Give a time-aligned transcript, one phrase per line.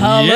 [0.00, 0.32] Hallo.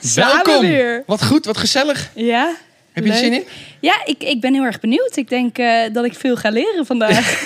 [0.00, 0.14] Yes.
[0.14, 0.60] Welkom.
[0.60, 1.02] weer.
[1.06, 2.10] Wat goed, wat gezellig.
[2.14, 2.54] Ja.
[2.92, 3.44] Heb je er zin in?
[3.80, 5.16] Ja, ik, ik ben heel erg benieuwd.
[5.16, 7.24] Ik denk eh, dat ik veel ga leren vandaag.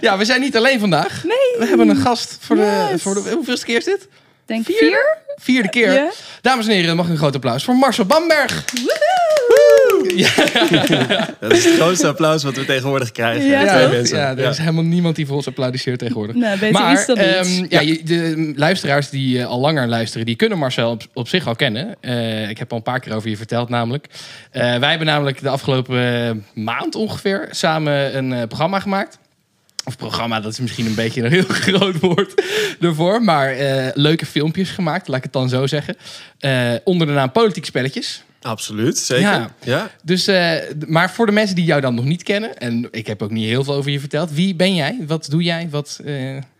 [0.00, 1.24] Ja, we zijn niet alleen vandaag.
[1.24, 1.58] Nee.
[1.58, 4.08] We hebben een gast voor de, voor de hoeveelste keer is dit?
[4.50, 5.18] Denk vier.
[5.36, 5.92] Vierde keer.
[5.92, 6.10] Ja.
[6.40, 8.64] Dames en heren, mag ik een groot applaus voor Marcel Bamberg.
[11.40, 13.48] Dat is het grootste applaus wat we tegenwoordig krijgen.
[13.48, 13.92] Ja, Twee toch?
[13.92, 14.18] mensen.
[14.18, 16.36] ja, er is helemaal niemand die voor ons applaudisseert tegenwoordig.
[16.36, 20.36] Nou, beter maar iets dan ehm, ja, de luisteraars die eh, al langer luisteren, die
[20.36, 21.96] kunnen Marcel op, op zich al kennen.
[22.00, 24.06] Eh, ik heb al een paar keer over je verteld namelijk.
[24.50, 29.18] Eh, wij hebben namelijk de afgelopen maand ongeveer samen een eh, programma gemaakt.
[29.84, 32.42] Of programma, dat is misschien een beetje een heel groot woord
[32.80, 33.22] ervoor.
[33.22, 35.96] Maar eh, leuke filmpjes gemaakt, laat ik het dan zo zeggen.
[36.38, 38.22] Eh, onder de naam Politiek Spelletjes.
[38.42, 39.24] Absoluut, zeker.
[39.24, 39.50] Ja.
[39.64, 39.90] Ja.
[40.02, 40.52] Dus, eh,
[40.86, 43.46] maar voor de mensen die jou dan nog niet kennen, en ik heb ook niet
[43.46, 44.32] heel veel over je verteld.
[44.32, 44.98] Wie ben jij?
[45.06, 45.68] Wat doe jij?
[45.70, 46.00] Wat,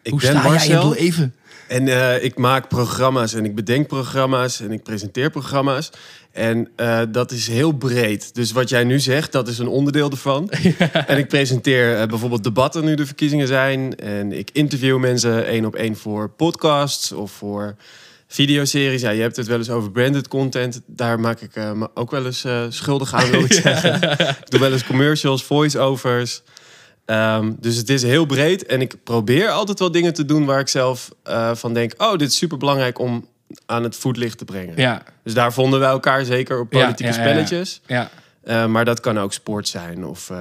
[0.02, 0.90] eh, hoe ben sta jij Marcel.
[0.90, 1.34] het leven?
[1.70, 5.90] En eh, ik maak programma's en ik bedenk programma's en ik presenteer programma's.
[6.32, 8.34] En eh, dat is heel breed.
[8.34, 10.50] Dus wat jij nu zegt, dat is een onderdeel ervan.
[11.06, 13.96] En ik presenteer eh, bijvoorbeeld debatten nu de verkiezingen zijn.
[13.96, 17.76] En ik interview mensen één op één voor podcasts of voor
[18.26, 19.00] videoseries.
[19.00, 20.80] Ja, je hebt het wel eens over branded content.
[20.86, 24.02] Daar maak ik me ook wel eens schuldig aan, wil ik zeggen.
[24.12, 26.42] ik doe wel eens commercials, voice-overs.
[27.11, 28.66] Ehm, dus het is heel breed.
[28.66, 31.92] En ik probeer altijd wel dingen te doen waar ik zelf eh, van denk...
[31.98, 33.27] oh, dit is super belangrijk om
[33.67, 34.75] aan het voetlicht te brengen.
[34.77, 37.30] Ja, Dus daar vonden wij elkaar zeker op politieke ja, ja, ja.
[37.30, 37.80] spelletjes.
[37.86, 38.11] ja.
[38.42, 40.05] Eh, maar dat kan ook sport zijn.
[40.07, 40.36] Of, eh,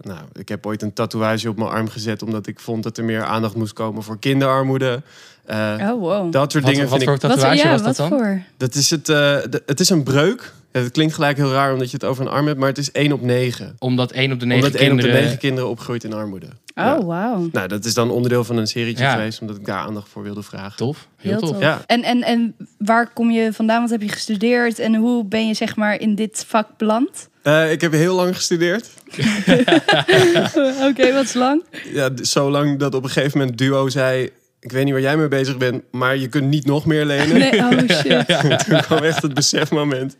[0.00, 2.22] nou, ik heb ooit een tatoeage op mijn arm gezet...
[2.22, 5.02] omdat ik vond dat er meer aandacht moest komen voor kinderarmoede.
[5.44, 6.32] Eh, Oh, wow.
[6.32, 7.20] Dat soort Wat, dingen wat vind voor ik...
[7.20, 8.18] tatoeage wat, ja, was dat wat dan?
[8.18, 8.42] voor?
[8.56, 10.52] Dat is het, eh, het is een breuk.
[10.74, 12.58] Ja, Het klinkt gelijk heel raar omdat je het over een arm hebt...
[12.58, 13.76] maar het is 1 op 9.
[13.78, 15.22] Omdat één op de negen Omdat 1 op de kinderen...
[15.24, 16.46] 9 kinderen opgroeit in armoede.
[16.46, 17.04] Oh, Ja.
[17.04, 17.48] wauw.
[17.52, 19.12] Nou, dat is dan onderdeel van een serietje Ja.
[19.12, 19.40] geweest...
[19.40, 20.76] omdat ik daar aandacht voor wilde vragen.
[20.76, 21.50] Tof, heel, Heel tof.
[21.50, 21.60] tof.
[21.60, 21.82] Ja.
[21.86, 23.80] En, en, en waar kom je vandaan?
[23.80, 24.78] Wat heb je gestudeerd?
[24.78, 27.28] En hoe ben je zeg maar in dit vak beland?
[27.42, 28.90] Eh, ik heb heel lang gestudeerd.
[30.88, 31.64] Oké, wat is lang?
[31.92, 34.30] Ja, zo lang dat op een gegeven moment Duo zei...
[34.60, 37.38] ik weet niet waar jij mee bezig bent, maar je kunt niet nog meer lenen.
[37.38, 38.26] Nee, oh shit.
[38.68, 40.16] Toen kwam echt het besefmoment.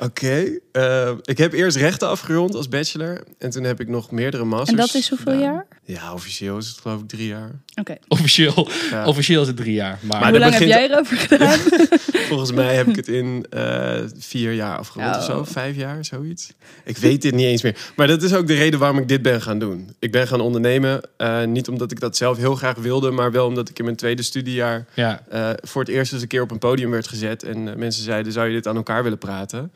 [0.00, 3.24] Oké, eh, ik heb eerst rechten afgerond als bachelor.
[3.38, 5.48] En toen heb ik nog meerdere masters En dat is hoeveel gedaan.
[5.52, 5.66] jaar?
[5.94, 7.50] Ja, officieel is het geloof ik drie jaar.
[7.74, 7.96] Oké.
[8.08, 9.06] Officieel, Ja.
[9.06, 9.98] officieel is het drie jaar.
[10.02, 11.58] Maar, Maar Hoe lang heb jij erover gedaan?
[12.28, 15.38] Volgens mij heb ik het in eh, vier jaar afgerond of zo.
[15.38, 15.46] Oh.
[15.46, 16.52] Vijf jaar, zoiets.
[16.84, 17.76] Ik weet dit niet eens meer.
[17.96, 19.94] Maar dat is ook de reden waarom ik dit ben gaan doen.
[19.98, 21.00] Ik ben gaan ondernemen.
[21.16, 23.10] eh, niet omdat ik dat zelf heel graag wilde.
[23.10, 24.86] Maar wel omdat ik in mijn tweede studiejaar...
[24.94, 25.22] ja.
[25.30, 27.42] eh, voor het eerst eens een keer op een podium werd gezet.
[27.42, 29.72] En mensen zeiden, zou je dit aan elkaar willen praten?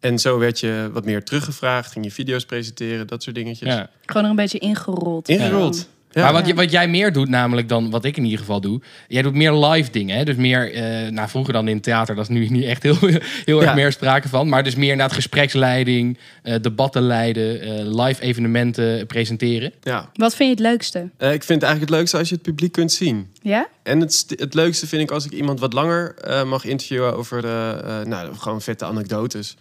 [0.00, 1.92] En zo werd je wat meer teruggevraagd.
[1.92, 3.68] Ging je video's presenteren, dat soort dingetjes.
[3.74, 3.90] ja.
[4.06, 5.28] Gewoon er een beetje ingerold.
[5.28, 5.88] Ingerold.
[6.10, 6.22] Ja.
[6.22, 8.80] Maar wat, je- wat jij meer doet, namelijk dan wat ik in ieder geval doe.
[9.08, 10.16] Jij doet meer live dingen.
[10.16, 10.24] Hè?
[10.24, 12.96] Dus meer, eh, nou vroeger dan in het theater, dat is nu niet echt heel,
[13.44, 13.74] heel erg Ja.
[13.74, 14.48] meer sprake van.
[14.48, 19.72] Maar dus meer inderdaad gespreksleiding, eh, debatten leiden, eh, live evenementen presenteren.
[19.82, 20.10] ja.
[20.14, 20.98] Wat vind je het leukste?
[20.98, 23.30] Eh, ik vind het eigenlijk het leukste als je het publiek kunt zien.
[23.42, 23.68] Ja?
[23.82, 27.44] En het, het leukste vind ik als ik iemand wat langer eh, mag interviewen over
[27.44, 27.70] eh,
[28.00, 29.56] eh, nou, gewoon vette anekdotes.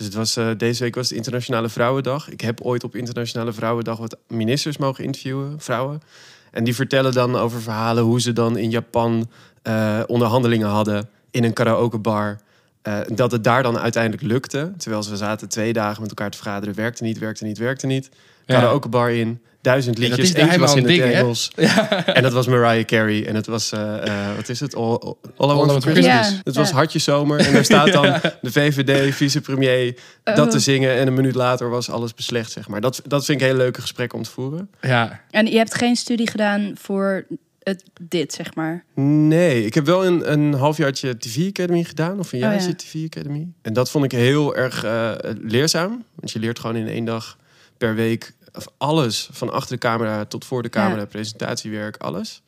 [0.00, 2.30] Dus het was, eh, deze week was het Internationale Vrouwendag.
[2.30, 6.02] Ik heb ooit op Internationale Vrouwendag wat ministers mogen interviewen, vrouwen.
[6.50, 9.30] En die vertellen dan over verhalen hoe ze dan in Japan
[9.62, 12.40] eh, onderhandelingen hadden in een karaokebar.
[12.82, 14.72] Eh, dat het daar dan uiteindelijk lukte.
[14.76, 16.74] Terwijl ze zaten twee dagen met elkaar te vergaderen.
[16.74, 18.10] Werkte niet, werkte niet, werkte niet.
[18.50, 18.60] Ja.
[18.60, 19.40] Karaokebar in.
[19.62, 20.36] Duizend Ja, dat liedjes.
[20.36, 21.02] is Eentje was in een ding.
[22.16, 23.26] En dat was Mariah Carey.
[23.26, 24.74] En het was, eh, eh, wat is het?
[24.74, 26.40] All, all, All I Want for for Christmas.
[26.44, 26.70] Het was.
[26.70, 27.38] Hartje Zomer.
[27.40, 28.02] En daar staat dan
[28.42, 30.48] de VVD, vicepremier, dat Oh.
[30.50, 30.94] te zingen.
[30.96, 32.80] En een minuut later was alles beslecht, zeg maar.
[32.80, 34.70] Dat, dat vind ik een hele leuke gesprekken om te voeren.
[34.80, 37.26] Ja, En je hebt geen studie gedaan voor
[37.62, 38.84] het, dit, zeg maar.
[39.04, 42.18] Nee, ik heb wel een, een halfjaartje TV Academy gedaan.
[42.18, 42.74] Of een Oh, jaartje ja.
[42.76, 43.48] TV Academy.
[43.62, 45.10] En dat vond ik heel erg eh,
[45.40, 46.04] leerzaam.
[46.14, 47.38] Want je leert gewoon in één dag
[47.78, 48.32] per week
[48.78, 49.28] alles.
[49.32, 51.00] Van achter de camera tot voor de camera.
[51.00, 51.06] Ja.
[51.06, 52.42] Presentatiewerk, alles.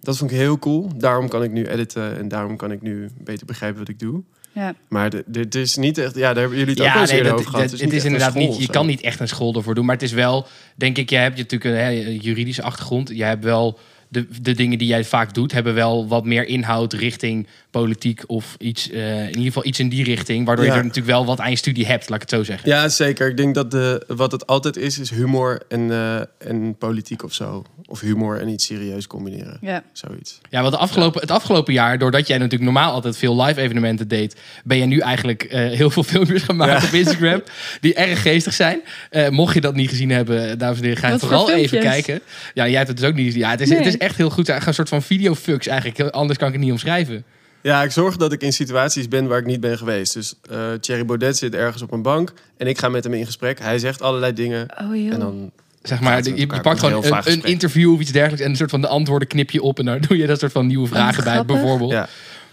[0.00, 0.90] Dat vond ik heel cool.
[0.96, 2.18] Daarom kan ik nu editen.
[2.18, 4.22] En daarom kan ik nu beter begrijpen wat ik doe.
[4.52, 4.74] Ja.
[4.88, 6.14] Maar dit is niet echt...
[6.14, 7.70] Ja, daar hebben jullie het ook ja al eens nee, eerder dat, over gehad.
[7.70, 8.70] dat- Het het is inderdaad school niet, je zo.
[8.72, 9.84] kan niet echt een school ervoor doen.
[9.84, 11.88] Maar het is wel, denk ik, je hebt je natuurlijk een hè,
[12.20, 13.08] juridische achtergrond.
[13.08, 13.78] Je hebt wel
[14.08, 18.54] de, de dingen die jij vaak doet, hebben wel wat meer inhoud richting politiek of
[18.58, 20.46] iets, eh, in ieder geval iets in die richting.
[20.46, 20.72] Waardoor Ja.
[20.72, 22.68] je er natuurlijk wel wat aan je studie hebt, laat ik het zo zeggen.
[22.68, 23.28] Ja, zeker.
[23.28, 26.20] Ik denk dat de, wat het altijd is, is humor en, eh,
[26.50, 27.64] en politiek of zo.
[27.86, 29.58] Of humor en iets serieus combineren.
[29.60, 29.82] Ja.
[29.92, 30.38] Zoiets.
[30.50, 34.08] Ja, want de afgelopen, het afgelopen jaar, doordat jij natuurlijk normaal altijd veel live evenementen
[34.08, 36.88] deed, ben je nu eigenlijk eh, heel veel filmpjes gemaakt Ja.
[36.88, 37.42] op Instagram
[37.80, 38.80] die erg geestig zijn.
[39.10, 41.92] Eh, mocht je dat niet gezien hebben, dames en heren, ga voor vooral even filmpjes?
[41.92, 42.20] kijken.
[42.54, 43.40] Ja, jij hebt het dus ook niet gezien.
[43.40, 43.78] Ja, het is, Nee.
[43.78, 44.48] het is echt heel goed.
[44.48, 45.98] Een soort van videofucks eigenlijk.
[45.98, 47.24] Heel- Anders kan ik het niet omschrijven.
[47.62, 50.14] Ja, ik zorg dat ik in situaties ben waar ik niet ben geweest.
[50.14, 53.26] Dus eh Thierry Baudet zit ergens op een bank en ik ga met hem in
[53.26, 53.58] gesprek.
[53.58, 55.12] Hij zegt allerlei dingen Oh joh.
[55.12, 55.50] en dan...
[55.82, 58.80] Zeg maar, je, je pakt gewoon een, interview of iets dergelijks en een soort van
[58.80, 61.44] de antwoorden knip je op en dan doe je dat soort van nieuwe vragen bij
[61.44, 61.90] bijvoorbeeld.
[61.90, 62.08] Ja,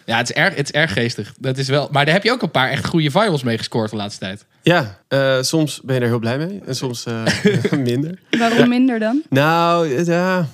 [0.05, 1.33] Ja, het, is erg, het is erg geestig.
[1.39, 3.89] Dat is wel, maar daar heb je ook een paar echt goede virals mee gescoord
[3.89, 4.45] de laatste tijd.
[4.61, 7.23] ja eh, soms ben je er heel blij mee en soms eh,
[7.91, 8.19] minder.
[8.29, 9.21] Waarom minder dan?
[9.29, 10.47] Nou, ja.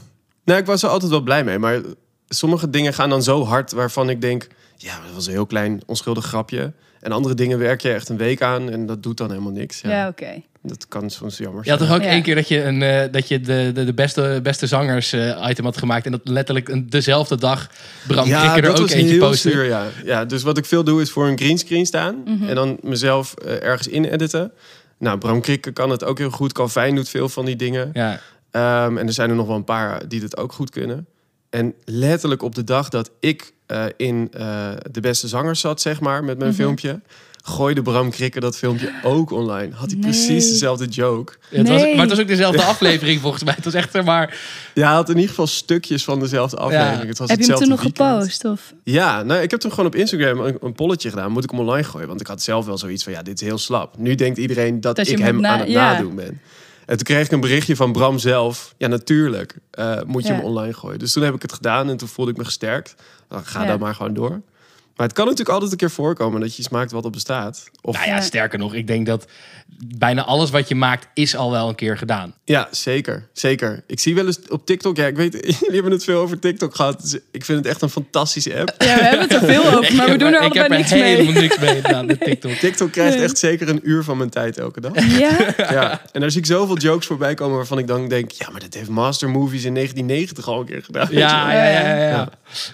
[0.45, 1.57] Nou, ik was er altijd wel blij mee.
[1.57, 1.81] Maar
[2.33, 4.47] sommige dingen gaan dan zo hard waarvan ik denk...
[4.77, 6.71] Ja, dat was een heel klein onschuldig grapje.
[6.99, 9.81] En andere dingen werk je echt een week aan en dat doet dan helemaal niks.
[9.81, 10.41] Ja, Ja, oké.
[10.63, 11.91] Dat kan soms jammer Je had zijn.
[11.91, 12.11] toch ook Ja.
[12.11, 15.45] één keer dat je, een, eh, dat je de, de, de beste, beste zangers eh,
[15.49, 16.05] item had gemaakt.
[16.05, 17.69] En dat letterlijk een, dezelfde dag
[18.07, 19.49] Bram Krikke er ook was eentje postte.
[19.49, 19.85] zuur, ja.
[20.05, 20.25] ja.
[20.25, 22.21] Dus wat ik veel doe is voor een greenscreen staan.
[22.25, 22.47] Mhm.
[22.49, 24.51] En dan mezelf eh, ergens in editen.
[24.97, 26.53] Nou, Bram Krikke kan het ook heel goed.
[26.53, 27.89] Calvin doet veel van die dingen.
[27.93, 28.19] Ja.
[28.51, 31.07] Ehm, en er zijn er nog wel een paar die het ook goed kunnen.
[31.51, 35.99] En letterlijk op de dag dat ik eh, in eh, de beste zangers zat, zeg
[35.99, 36.59] maar, met mijn Mhm.
[36.59, 36.99] filmpje,
[37.43, 39.73] gooide Bram Krikke dat filmpje ook online.
[39.75, 40.09] Had hij Nee.
[40.11, 41.33] precies dezelfde joke.
[41.49, 41.91] Ja, het was, Nee.
[41.91, 43.53] maar het was ook dezelfde aflevering volgens mij.
[43.55, 44.37] Het was echt zeg maar.
[44.73, 47.07] Ja, hij had in ieder geval stukjes van dezelfde aflevering.
[47.07, 48.33] Het was Heb je hem hetzelfde toen nog weekend.
[48.33, 48.45] gepost?
[48.45, 48.73] Of?
[48.83, 51.31] Ja, nou, ik heb toen gewoon op Instagram een, een polletje gedaan.
[51.31, 52.07] Moet ik hem online gooien?
[52.07, 53.97] Want ik had zelf wel zoiets van, ja, dit is heel slap.
[53.97, 55.91] Nu denkt iedereen dat, ik hem na- aan het ja.
[55.93, 56.41] nadoen ben.
[56.85, 58.73] En toen kreeg ik een berichtje van Bram zelf.
[58.77, 60.35] Ja, natuurlijk eh, moet je Ja.
[60.35, 60.99] hem online gooien.
[60.99, 62.95] Dus toen heb ik het gedaan en toen voelde ik me gesterkt.
[63.27, 63.67] Dan ga Ja.
[63.67, 64.41] dan maar gewoon door.
[65.01, 67.63] Maar het kan natuurlijk altijd een keer voorkomen dat je iets maakt wat op bestaat.
[67.81, 69.25] Of Nou ja, sterker nog, ik denk dat
[69.97, 72.33] bijna alles wat je maakt is al wel een keer gedaan.
[72.43, 73.27] Ja, zeker.
[73.33, 73.83] Zeker.
[73.87, 74.97] Ik zie wel eens op TikTok...
[74.97, 77.01] Ja, ik weet, jullie hebben het veel over TikTok gehad.
[77.01, 78.75] Dus ik vind het echt een fantastische app.
[78.77, 80.79] Ja, we hebben het er veel over, maar we heb doen er ik heb allebei
[80.79, 81.41] niks helemaal mee.
[81.41, 82.51] niks mee gedaan met TikTok.
[82.51, 85.17] TikTok krijgt echt zeker een uur van mijn tijd elke dag.
[85.19, 85.37] Ja?
[85.57, 88.31] Ja, en daar zie ik zoveel jokes voorbij komen waarvan ik dan denk...
[88.31, 91.07] ja, maar dat heeft Master Movies in 1990 al een keer gedaan.
[91.11, 92.29] ja, ja, ja, ja.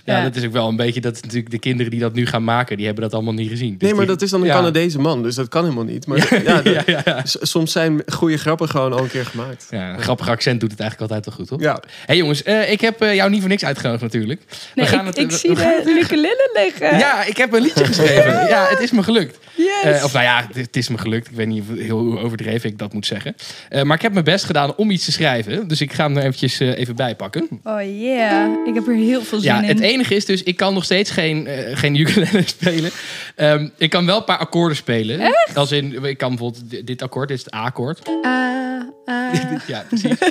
[0.06, 0.24] Ja.
[0.24, 2.78] Dat is ook wel een beetje dat natuurlijk de kinderen die dat nu gaan maken,
[2.78, 3.72] die hebben dat allemaal niet gezien.
[3.78, 4.54] Dus Nee, maar die- dat is dan een ja.
[4.54, 6.08] Canadese man, dus dat kan helemaal niet.
[6.08, 7.26] Maar ja, dat- ja, ja, ja.
[7.26, 9.68] s- soms zijn goede grappen gewoon al een keer gemaakt.
[9.72, 11.62] Ja, een grappig accent doet het eigenlijk altijd wel goed, toch?
[11.68, 14.42] Ja, hey, jongens, eh, ik heb eh, jou niet voor niks uitgenodigd natuurlijk.
[14.76, 16.98] Nee, we gaan ik, het, ik we- zie we de ukulele liggen.
[17.00, 18.48] Ja, ik heb een liedje geschreven.
[18.48, 19.38] ja, het is me gelukt.
[19.56, 19.98] Yes.
[19.98, 21.28] Eh, of nou ja, het, het is me gelukt.
[21.30, 23.36] Ik weet niet hoe overdreven ik dat moet zeggen.
[23.70, 25.68] Eh, maar ik heb mijn best gedaan om iets te schrijven.
[25.68, 27.48] Dus ik ga hem er eventjes eh, even bij pakken.
[27.64, 29.67] Oh yeah, ik heb er heel veel zin Ja, in.
[29.68, 32.92] Het enige is dus, ik kan nog steeds geen, eh, geen ukulele spelen.
[33.36, 35.34] Ehm, ik kan wel een paar akkoorden spelen.
[35.54, 38.00] Als in, ik kan bijvoorbeeld dit- dit akkoord, dit is het A-akkoord.
[38.22, 39.34] Ah, ah.
[39.68, 40.18] ja, precies.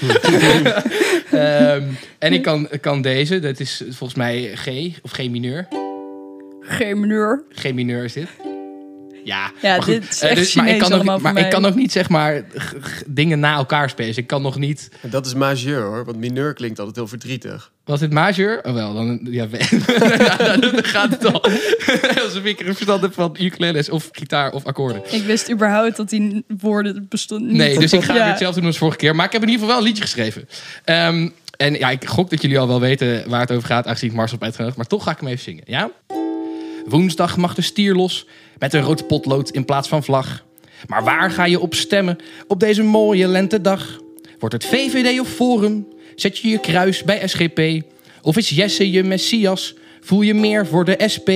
[1.30, 1.82] Ehm,
[2.18, 4.66] en ik kan, kan deze, dat is volgens mij G
[5.02, 5.68] of G mineur.
[6.60, 7.44] Geen mineur.
[7.50, 8.28] G mineur is dit.
[9.26, 11.50] Ja, Ja, maar goed, dit is eh, echt dus- maar ik kan ook, maar ik
[11.50, 14.08] kan ook niet zeg maar g- g- dingen na elkaar spelen.
[14.08, 14.88] Dus ik kan nog niet.
[15.02, 17.70] en dat is majeur hoor, want mineur klinkt altijd heel verdrietig.
[17.84, 18.60] Was dit majeur?
[18.64, 19.46] Oh wel, dan ja,
[20.60, 21.42] dan gaat het al.
[22.24, 25.02] Alsof ik er een verstand heb van ukuleles of gitaar of akkoorden.
[25.10, 27.56] Ik wist überhaupt dat die woorden bestonden niet.
[27.56, 28.18] Nee, dus ik ga Ja.
[28.20, 29.14] weer hetzelfde doen als vorige keer.
[29.16, 30.48] Maar ik heb in ieder geval wel een liedje geschreven.
[30.84, 34.10] Ehm, en ja, ik gok dat jullie al wel weten waar het over gaat, aangezien
[34.10, 34.76] ik Marcel heb uitgenodigd.
[34.76, 35.90] Maar toch ga ik hem even zingen, ja?
[36.86, 38.26] Woensdag mag de stier los
[38.58, 40.44] met een rood potlood in plaats van vlag.
[40.86, 44.00] Maar waar ga je op stemmen op deze mooie lentedag?
[44.38, 45.86] Wordt het VVD of Forum?
[46.14, 47.60] Zet je je kruis bij SGP?
[48.22, 49.74] Of is Jesse je Messias?
[50.00, 51.30] Voel je meer voor de SP?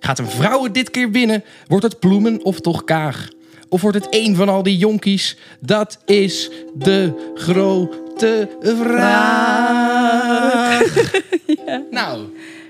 [0.00, 1.44] Gaat een vrouw het dit keer winnen?
[1.66, 3.28] Wordt het Ploemen of toch Kaag?
[3.68, 5.36] Of wordt het één van al die jonkies?
[5.60, 10.14] Dat is de grote vraag.
[11.90, 12.26] Nou,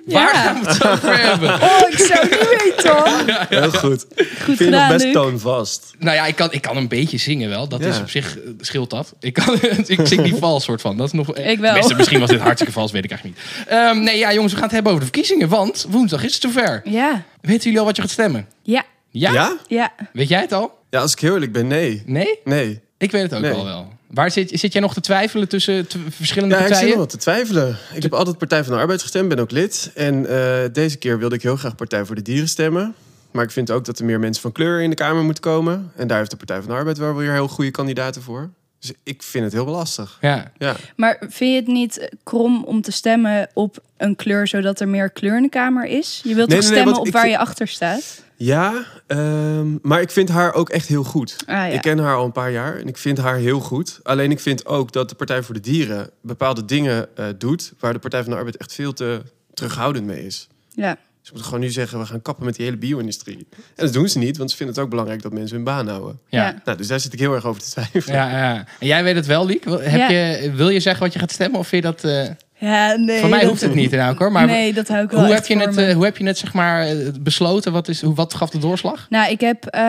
[0.07, 0.43] waar Ja.
[0.43, 1.55] gaan we het over hebben?
[1.55, 3.47] Oh, ik zou het niet weten hoor.
[3.49, 3.81] Heel goed.
[3.81, 5.13] Goed Ik vind je nog gedaan, best Luc.
[5.13, 5.95] toonvast.
[5.99, 7.69] Nou ja, ik kan, ik kan een beetje zingen wel.
[7.69, 7.87] Dat Ja.
[7.89, 9.15] is op zich, eh, scheelt dat.
[9.21, 9.55] Ik, kan,
[9.87, 10.97] ik zing niet vals soort van.
[10.97, 11.65] Dat is nog, Ik wel.
[11.65, 13.67] Tenminste, misschien was dit hartstikke vals, weet ik eigenlijk niet.
[13.69, 15.49] Ehm, nee, ja jongens, we gaan het hebben over de verkiezingen.
[15.49, 16.81] Want woensdag is het zover.
[16.85, 18.47] Ja, Weten jullie al wat je gaat stemmen?
[18.63, 19.33] ja, Ja?
[19.33, 19.57] Ja?
[19.69, 19.93] ja.
[20.13, 20.79] Weet jij het al?
[20.91, 22.03] Ja, als ik heel eerlijk ben, nee.
[22.07, 22.39] Nee?
[22.45, 22.81] Nee.
[22.99, 23.53] Ik weet het ook Nee.
[23.53, 23.93] al wel.
[24.11, 26.99] Waar zit, zit jij nog te twijfelen tussen verschillende Ja, ik zit partijen?
[26.99, 27.77] nog wat te twijfelen.
[27.95, 29.91] Ik heb altijd Partij van de Arbeid gestemd, ben ook lid.
[29.95, 32.95] En eh, deze keer wilde ik heel graag Partij voor de Dieren stemmen.
[33.31, 35.93] Maar ik vind ook dat er meer mensen van kleur in de Kamer moeten komen.
[35.97, 38.51] En daar heeft de Partij van de Arbeid wel weer heel goede kandidaten voor.
[38.81, 40.19] Dus ik vind het heel lastig.
[40.21, 40.53] Ja.
[40.59, 40.77] Ja.
[40.97, 45.11] Maar vind je het niet krom om te stemmen op een kleur zodat er meer
[45.11, 46.21] kleur in de kamer is?
[46.25, 48.25] Je wilt Nee, toch nee, stemmen op waar vind- je achter staat?
[48.37, 51.37] Ja, ehm, maar ik vind haar ook echt heel goed.
[51.47, 51.65] Ah, ja.
[51.65, 54.01] Ik ken haar al een paar jaar en ik vind haar heel goed.
[54.03, 57.73] Alleen ik vind ook dat de Partij voor de Dieren bepaalde dingen eh, doet...
[57.79, 59.23] waar de Partij van de Arbeid echt veel te
[59.55, 60.49] terughoudend mee is.
[60.75, 60.97] ja.
[61.27, 63.47] Ze moeten gewoon nu zeggen, we gaan kappen met die hele bio-industrie.
[63.77, 65.89] En dat doen ze niet, want ze vinden het ook belangrijk dat mensen hun baan
[65.89, 66.21] houden.
[66.29, 66.61] Ja.
[66.65, 68.17] Nou, dus daar zit ik heel erg over te twijfelen.
[68.17, 68.55] Ja, ja.
[68.79, 69.65] En jij weet het wel, Liek?
[69.65, 70.09] Wil- Heb Ja.
[70.11, 71.59] je, wil je zeggen wat je gaat stemmen?
[71.61, 72.05] Of vind je dat...
[72.05, 72.35] eh,
[72.71, 73.21] Ja, nee.
[73.21, 74.33] voor mij dat- hoeft het niet nou, hoor.
[74.33, 76.39] Maar nee, dat hou ik wel hoe, heb je het, eh, hoe heb je het
[76.39, 77.73] zeg maar, eh, besloten?
[77.73, 79.07] Wat, is, hoe, wat gaf de doorslag?
[79.11, 79.83] Nou, ik heb eh,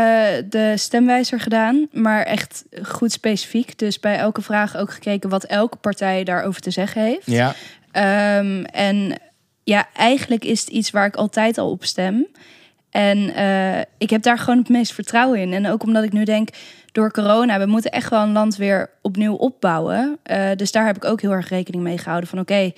[0.50, 3.78] de stemwijzer gedaan, maar echt goed specifiek.
[3.80, 7.26] Dus bij elke vraag ook gekeken wat elke partij daarover te zeggen heeft.
[7.26, 7.56] Ja.
[7.92, 9.14] Ehm, en
[9.68, 12.28] ja, eigenlijk is het iets waar ik altijd al op stem.
[12.90, 15.54] En eh, ik heb daar gewoon het meest vertrouwen in.
[15.54, 16.50] En ook omdat ik nu denk,
[16.92, 20.18] door corona, we moeten echt wel een land weer opnieuw opbouwen.
[20.24, 22.72] Eh, dus daar heb ik ook heel erg rekening mee gehouden van oké,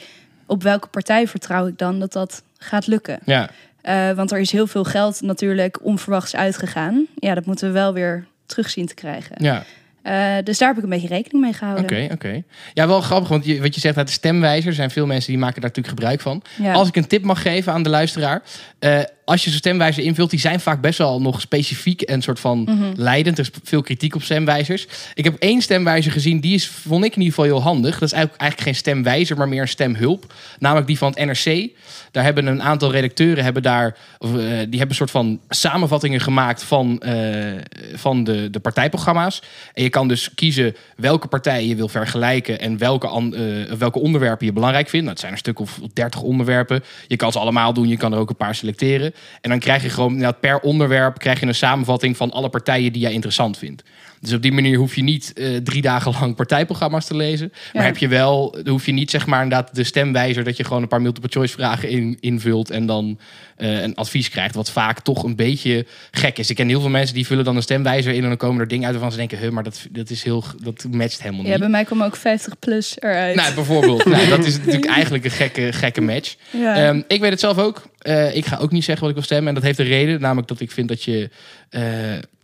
[0.46, 3.20] op welke partij vertrouw ik dan dat dat gaat lukken?
[3.26, 3.50] Ja.
[3.82, 7.06] Eh, want er is heel veel geld natuurlijk onverwachts uitgegaan.
[7.16, 9.44] Ja, dat moeten we wel weer terug zien te krijgen.
[9.44, 9.64] Ja.
[10.02, 11.84] Eh, dus daar heb ik een beetje rekening mee gehouden.
[11.84, 12.44] Oké, oké.
[12.74, 15.40] Ja, wel grappig, want je, wat je zegt, uit de stemwijzer zijn veel mensen die
[15.42, 16.42] maken daar natuurlijk gebruik van.
[16.62, 16.74] Ja.
[16.74, 18.42] Als ik een tip mag geven aan de luisteraar.
[18.80, 19.00] eh,
[19.30, 22.60] als je zo'n stemwijzer invult, die zijn vaak best wel nog specifiek en soort van
[22.60, 22.84] Mhm.
[22.96, 23.38] leidend.
[23.38, 24.88] Er is veel kritiek op stemwijzers.
[25.14, 27.94] Ik heb één stemwijzer gezien, die is, vond ik in ieder geval heel handig.
[28.00, 30.34] Dat is eigenlijk, eigenlijk geen stemwijzer, maar meer een stemhulp.
[30.60, 31.70] Namelijk die van het NRC.
[32.12, 36.20] Daar hebben een aantal redacteuren hebben daar, of, eh, die hebben een soort van samenvattingen
[36.20, 37.62] gemaakt van, eh,
[37.94, 39.42] van de, de partijprogramma's.
[39.74, 44.46] En je kan dus kiezen welke partij je wil vergelijken en welke, eh, welke onderwerpen
[44.46, 45.06] je belangrijk vindt.
[45.06, 46.84] Nou, het zijn een stuk of dertig onderwerpen.
[47.08, 49.14] Je kan ze allemaal doen, je kan er ook een paar selecteren.
[49.42, 52.94] En dan krijg je gewoon inderdaad per onderwerp krijg je een samenvatting van alle partijen
[52.94, 53.84] die jij interessant vindt.
[54.22, 57.54] Dus op die manier hoef je niet eh, drie dagen lang partijprogramma's te lezen.
[57.74, 60.64] Maar heb je wel, dan hoef je niet zeg maar inderdaad de stemwijzer dat je
[60.64, 63.20] gewoon een paar multiple choice vragen in, invult en dan
[63.56, 64.56] eh, een advies krijgt.
[64.56, 66.50] Wat vaak toch een beetje gek is.
[66.50, 68.68] Ik ken heel veel mensen die vullen dan een stemwijzer in en dan komen er
[68.68, 71.52] dingen uit waarvan ze denken, huh, maar dat, dat is heel, dat matcht helemaal niet.
[71.52, 73.36] Ja, bij mij kwam ook 50 plus eruit.
[73.36, 74.06] Nou, bijvoorbeeld.
[74.06, 76.36] nou, dat is natuurlijk eigenlijk een gekke, gekke match.
[76.50, 76.76] ja.
[76.76, 77.84] Ehm, ik weet het zelf ook.
[78.00, 79.48] Eh, ik ga ook niet zeggen wat ik wil stemmen.
[79.48, 80.22] En dat heeft een reden.
[80.22, 81.30] Namelijk dat ik vind dat je...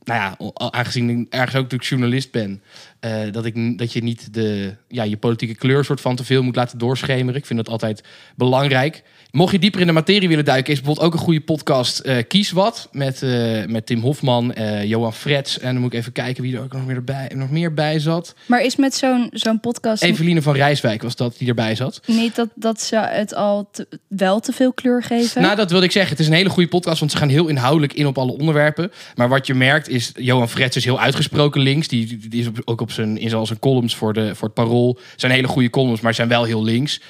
[0.06, 2.62] nou ja, aangezien ik ergens ook natuurlijk journalist ben...
[3.00, 6.44] eh, dat, ik, dat je niet de, ja, je politieke kleur soort van te veel
[6.44, 7.40] moet laten doorschemeren.
[7.40, 8.04] Ik vind dat altijd
[8.36, 9.04] belangrijk.
[9.36, 10.74] Mocht je dieper in de materie willen duiken...
[10.74, 12.90] is bijvoorbeeld ook een goede podcast eh, Kies Wat...
[12.92, 15.60] met, eh, met Tim Hofman, eh, Johan Frets...
[15.60, 18.00] en dan moet ik even kijken wie er ook nog meer, erbij, nog meer bij
[18.00, 18.36] zat.
[18.46, 22.02] Maar is met zo'n zo'n podcast Eveline van Rijswijk was dat die erbij zat.
[22.06, 25.42] niet dat, dat ze het al te- wel te veel kleur geven?
[25.42, 26.12] Nou, dat wilde ik zeggen.
[26.12, 28.92] Het is een hele goede podcast, want ze gaan heel inhoudelijk in op alle onderwerpen.
[29.16, 31.88] Maar wat je merkt is, Johan Frets is heel uitgesproken links.
[31.88, 35.00] Die, die is ook op zijn, in zijn columns voor, de, voor het Parool.
[35.16, 37.02] zijn hele goede columns, maar zijn wel heel links.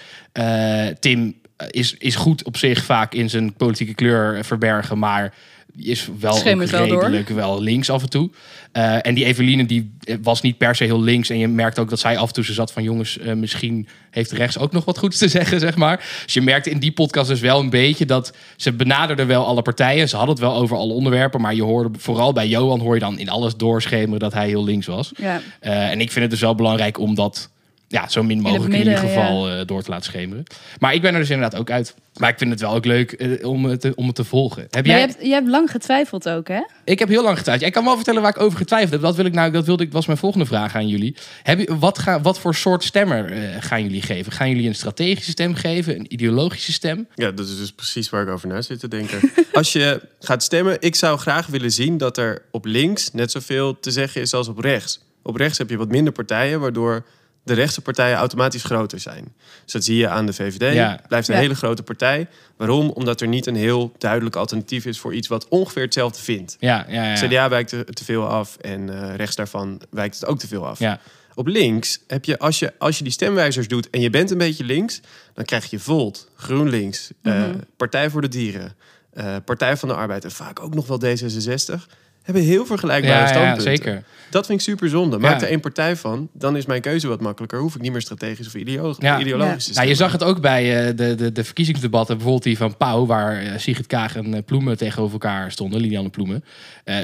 [1.00, 1.36] Tim
[1.70, 5.34] is, is goed op zich vaak in zijn politieke kleur verbergen, maar
[5.78, 8.30] is wel Schemert wel redelijk wel links af en toe.
[8.72, 11.30] Eh, en die Eveline die was niet per se heel links.
[11.30, 13.88] En je merkt ook dat zij af en toe ze zat van jongens, eh, misschien
[14.10, 15.98] heeft rechts ook nog wat goeds te zeggen, zeg maar.
[16.24, 19.62] Dus je merkte in die podcast dus wel een beetje dat ze benaderden wel alle
[19.62, 20.10] partijen.
[20.10, 23.00] Ze hadden het wel over alle onderwerpen, maar je hoorde vooral bij Johan hoor je
[23.00, 25.12] dan in alles doorschemeren dat hij heel links was.
[25.16, 25.42] Ja.
[25.60, 27.50] Eh, en ik vind het dus wel belangrijk om dat
[27.88, 30.44] ja, zo min mogelijk in, midden, ieder geval eh, door te laten schemeren.
[30.80, 31.96] Maar ik ben er dus inderdaad ook uit.
[32.18, 34.62] Maar ik vind het wel ook leuk eh, om, het, te- om het te volgen.
[34.62, 35.00] Heb Maar jij...
[35.00, 36.62] je, hebt, je hebt lang getwijfeld ook, hè?
[36.84, 37.68] Ik heb heel lang getwijfeld.
[37.68, 39.02] Ik kan wel vertellen waar ik over getwijfeld heb.
[39.02, 41.16] Dat, wil ik nou, dat wilde ik, was mijn volgende vraag aan jullie.
[41.44, 44.32] Heb je, wat, ga, wat voor soort stemmer eh, gaan jullie geven?
[44.32, 45.96] Gaan jullie een strategische stem geven?
[45.96, 47.08] Een ideologische stem?
[47.16, 49.32] Ja, dat is dus precies waar ik over na zit te denken.
[49.54, 53.80] Als je gaat stemmen, ik zou graag willen zien dat er op links net zoveel
[53.80, 55.00] te zeggen is als op rechts.
[55.24, 57.06] Op rechts heb je wat minder partijen, waardoor
[57.46, 59.34] de rechtse partijen automatisch groter zijn.
[59.64, 60.74] Dus dat zie je aan de VVD.
[60.74, 61.00] Ja.
[61.08, 61.42] Blijft een Ja.
[61.42, 62.28] hele grote partij.
[62.58, 62.90] Waarom?
[62.90, 66.56] Omdat er niet een heel duidelijk alternatief is voor iets wat ongeveer hetzelfde vindt.
[66.60, 67.28] Ja, ja, ja.
[67.28, 70.68] CDA wijkt te, te veel af en eh, rechts daarvan wijkt het ook te veel
[70.68, 70.80] af.
[70.80, 71.00] Ja,
[71.36, 74.38] Op links heb je als, je, als je die stemwijzers doet en je bent een
[74.38, 75.02] beetje links,
[75.34, 77.44] dan krijg je Volt, GroenLinks, eh,
[77.78, 78.76] Partij voor de Dieren,
[79.14, 81.88] eh, Partij van de Arbeid en vaak ook nog wel D66.
[82.26, 83.64] Hebben heel vergelijkbare ja, ja, standpunten.
[83.64, 84.04] zeker.
[84.30, 85.18] Dat vind ik super zonde.
[85.18, 87.60] Maak er één partij van, dan is mijn keuze wat makkelijker.
[87.60, 89.18] Hoef ik niet meer strategisch of ideologisch Ja.
[89.18, 92.78] te Nou, je zag het ook bij eh, de, de, de verkiezingsdebatten, bijvoorbeeld die van
[92.78, 96.44] Pauw, waar eh, Sigrid Kaag en eh, Ploemen tegenover elkaar stonden, Lilianne Ploemen.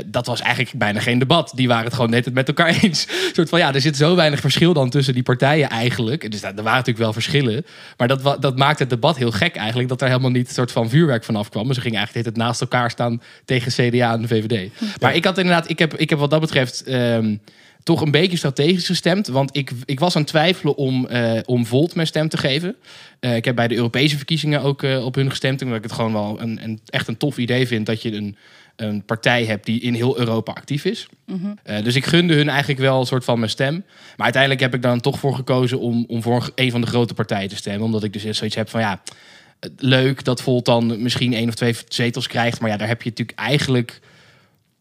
[0.05, 1.51] Dat was eigenlijk bijna geen debat.
[1.55, 3.07] Die waren het gewoon net het met elkaar eens.
[3.07, 6.31] Een soort van, ja, er zit zo weinig verschil dan tussen die partijen eigenlijk.
[6.31, 7.65] Dus daar, er waren natuurlijk wel verschillen.
[7.97, 10.71] Maar dat, dat maakte het debat heel gek eigenlijk, dat er helemaal niet een soort
[10.71, 11.65] van vuurwerk vanaf kwam.
[11.65, 14.71] Maar ze gingen eigenlijk het naast elkaar staan tegen CDA en de VVD.
[15.01, 16.83] Maar ik had inderdaad, ik heb, ik heb wat dat betreft...
[16.83, 17.35] ehm,
[17.83, 19.27] toch een beetje strategisch gestemd.
[19.27, 22.75] Want ik, ik was aan het twijfelen om, eh, om Volt mijn stem te geven.
[23.19, 25.61] Eh, ik heb bij de Europese verkiezingen ook eh, op hun gestemd.
[25.61, 28.37] Omdat ik het gewoon wel een, een, echt een tof idee vind dat je een,
[28.75, 31.07] een partij hebt die in heel Europa actief is.
[31.63, 33.83] Eh, dus ik gunde hun eigenlijk wel een soort van mijn stem.
[34.17, 37.13] Maar uiteindelijk heb ik dan toch voor gekozen om, om voor een van de grote
[37.13, 37.85] partijen te stemmen.
[37.85, 39.01] Omdat ik dus zoiets heb van ja,
[39.77, 42.59] leuk dat Volt dan misschien één of twee zetels krijgt.
[42.59, 43.99] Maar ja, daar heb je natuurlijk eigenlijk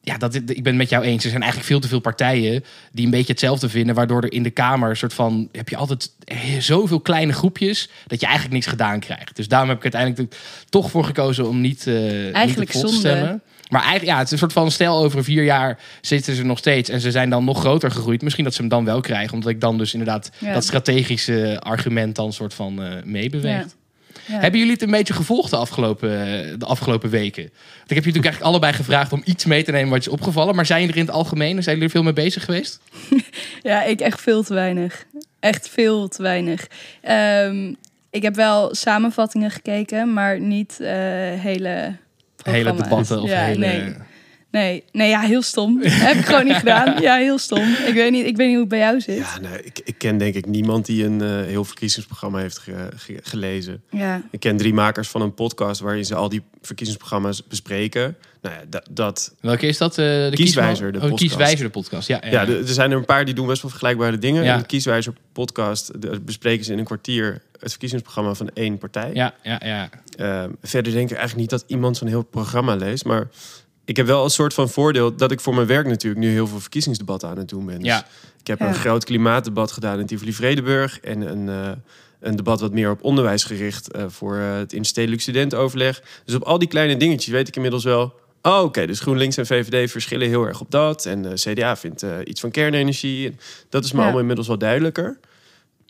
[0.02, 1.24] ja, dat, ik ben het met jou eens.
[1.24, 3.94] Er zijn eigenlijk veel te veel partijen die een beetje hetzelfde vinden.
[3.94, 5.48] Waardoor er in de Kamer een soort van.
[5.52, 6.10] heb je altijd
[6.58, 7.88] zoveel kleine groepjes.
[8.06, 9.36] dat je eigenlijk niks gedaan krijgt.
[9.36, 10.36] Dus daarom heb ik uiteindelijk
[10.68, 13.42] toch voor gekozen om niet, uh, eigenlijk niet te stemmen.
[13.68, 16.58] Maar eigenlijk, ja, het is een soort van stel over vier jaar zitten ze nog
[16.58, 18.22] steeds en ze zijn dan nog groter gegroeid.
[18.22, 20.52] Misschien dat ze hem dan wel krijgen, omdat ik dan dus inderdaad Ja.
[20.52, 23.70] dat strategische argument dan soort van eh meebeweegt.
[23.70, 23.79] Ja.
[24.30, 26.08] Hebben jullie het een beetje gevolgd de afgelopen,
[26.58, 27.42] de afgelopen weken?
[27.42, 30.10] Want ik heb je natuurlijk eigenlijk allebei gevraagd om iets mee te nemen wat je
[30.10, 30.54] is opgevallen.
[30.54, 32.80] Maar zijn jullie er in het algemeen, zijn jullie er veel mee bezig geweest?
[33.62, 35.04] Ja, ik echt veel te weinig.
[35.40, 36.66] Echt veel te weinig.
[37.00, 37.74] Ehm,
[38.10, 40.90] ik heb wel samenvattingen gekeken, maar niet eh,
[41.40, 41.96] hele.
[42.42, 43.66] Hele debatten of ja, hele...
[43.66, 43.94] Nee.
[44.50, 45.80] Nee, nee, ja, heel stom.
[45.84, 47.00] heb ik gewoon niet gedaan.
[47.02, 47.62] Ja, heel stom.
[47.86, 49.16] Ik weet niet, ik weet niet hoe het bij jou zit.
[49.16, 52.88] Ja, nee, ik, ik ken denk ik niemand die een eh, heel verkiezingsprogramma heeft ge-
[52.96, 53.82] ge- gelezen.
[53.90, 58.16] Ja, Ik ken drie makers van een podcast waarin ze al die verkiezingsprogramma's bespreken.
[58.42, 59.90] Nou ja, dat, dat Welke is dat?
[59.90, 61.14] Eh, de Kieswijzer, de oh.
[61.14, 62.08] Kieswijzer, de podcast.
[62.08, 64.44] Ja, ja, ja, de- er zijn er een paar die doen best wel vergelijkbare dingen.
[64.44, 64.56] Ja.
[64.58, 69.10] De Kieswijzer podcast de- bespreken ze in een kwartier het verkiezingsprogramma van één partij.
[69.14, 69.88] ja, ja, ja.
[70.16, 73.04] Eh, verder denk ik eigenlijk niet dat iemand zo'n heel programma leest.
[73.04, 73.28] Maar
[73.84, 76.46] ik heb wel een soort van voordeel dat ik voor mijn werk natuurlijk nu heel
[76.46, 77.80] veel verkiezingsdebatten aan het doen ben.
[77.80, 78.02] Dus
[78.40, 78.68] ik heb Ja.
[78.68, 81.00] een groot klimaatdebat gedaan in Tivoli-Vredenburg.
[81.00, 81.70] En een, eh,
[82.20, 86.02] een debat wat meer op onderwijs gericht eh, voor eh, het Instedelijk Studentenoverleg.
[86.24, 88.14] Dus op al die kleine dingetjes weet ik inmiddels wel...
[88.42, 91.06] Oh, oké, dus GroenLinks en VVD verschillen heel erg op dat.
[91.06, 93.26] En de CDA vindt eh, iets van kernenergie.
[93.28, 94.02] En dat is me Ja.
[94.02, 95.18] allemaal inmiddels wel duidelijker.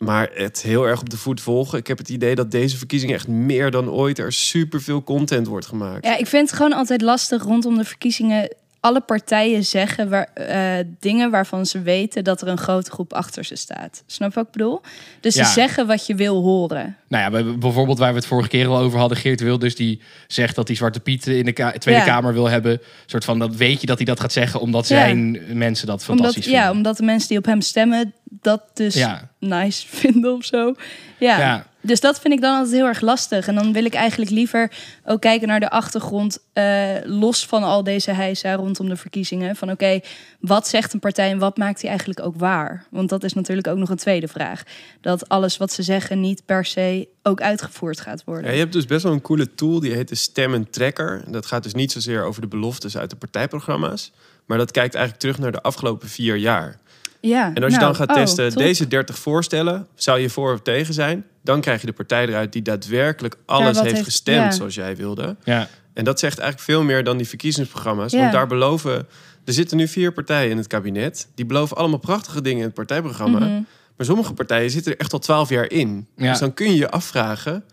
[0.01, 1.77] Maar het heel erg op de voet volgen.
[1.79, 5.65] Ik heb het idee dat deze verkiezingen echt meer dan ooit er superveel content wordt
[5.65, 6.05] gemaakt.
[6.05, 8.55] ja, ik vind het gewoon altijd lastig rondom de verkiezingen.
[8.79, 13.43] Alle partijen zeggen waar, eh, dingen waarvan ze weten dat er een grote groep achter
[13.45, 14.03] ze staat.
[14.05, 14.81] Snap je wat ik bedoel?
[15.19, 15.45] Dus Ja.
[15.45, 16.97] ze zeggen wat je wil horen.
[17.07, 19.17] Nou ja, bijvoorbeeld waar we het vorige keer al over hadden.
[19.17, 22.05] Geert Wilders die zegt dat hij Zwarte Piet in de Ka- Tweede Ja.
[22.07, 22.71] Kamer wil hebben.
[22.71, 24.95] Een soort van, dat weet je dat hij dat gaat zeggen omdat Ja.
[24.97, 26.61] zijn mensen dat fantastisch Omdat, vinden.
[26.61, 29.29] ja, omdat de mensen die op hem stemmen dat dus Ja.
[29.39, 30.75] nice vinden of zo.
[31.19, 31.39] Ja.
[31.39, 31.65] Ja.
[31.83, 33.47] Dus dat vind ik dan altijd heel erg lastig.
[33.47, 34.71] En dan wil ik eigenlijk liever
[35.05, 39.55] ook kijken naar de achtergrond, eh, los van al deze heisa rondom de verkiezingen.
[39.55, 39.99] Van oké,
[40.39, 42.85] wat zegt een partij en wat maakt die eigenlijk ook waar?
[42.89, 44.63] Want dat is natuurlijk ook nog een tweede vraag.
[45.01, 48.45] Dat alles wat ze zeggen niet per se ook uitgevoerd gaat worden.
[48.45, 51.23] Ja, je hebt dus best wel een coole tool, die heet de Stemmen Tracker.
[51.27, 54.11] Dat gaat dus niet zozeer over de beloftes uit de partijprogramma's.
[54.45, 56.79] Maar dat kijkt eigenlijk terug naar de afgelopen vier jaar.
[57.21, 60.53] Ja, En als je nou, dan gaat oh, testen, deze 30 voorstellen, zou je voor
[60.53, 61.25] of tegen zijn?
[61.43, 64.51] Dan krijg je de partij eruit die daadwerkelijk alles heeft, heeft- gestemd ja.
[64.51, 65.35] zoals jij wilde.
[65.43, 65.67] Ja.
[65.93, 68.11] En dat zegt eigenlijk veel meer dan die verkiezingsprogramma's.
[68.11, 68.19] Ja.
[68.19, 69.07] Want daar beloven...
[69.45, 71.27] Er zitten nu vier partijen in het kabinet.
[71.35, 73.39] Die beloven allemaal prachtige dingen in het partijprogramma.
[73.39, 73.61] Mhm.
[73.97, 76.07] Maar sommige partijen zitten er echt al twaalf jaar in.
[76.15, 76.29] Ja.
[76.29, 77.63] Dus dan kun je je afvragen...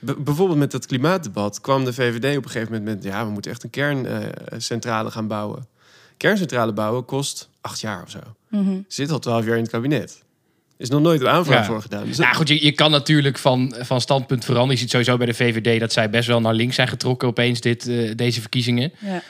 [0.00, 3.04] bijvoorbeeld met het klimaatdebat kwam de VVD op een gegeven moment met...
[3.12, 5.66] ja, we moeten echt een kerncentrale gaan bouwen.
[6.16, 8.18] Kerncentrale bouwen kost acht jaar of zo.
[8.62, 8.80] Mhm.
[8.88, 10.24] Zit al twaalf jaar in het kabinet.
[10.78, 11.64] Is nog nooit een aanvraag Ja.
[11.64, 12.06] voor gedaan.
[12.06, 14.74] Dus Nou goed, je, je kan natuurlijk van, van standpunt veranderen.
[14.74, 17.60] Je ziet sowieso bij de VVD dat zij best wel naar links zijn getrokken opeens
[17.60, 18.92] dit, eh, deze verkiezingen.
[18.98, 19.22] Ja.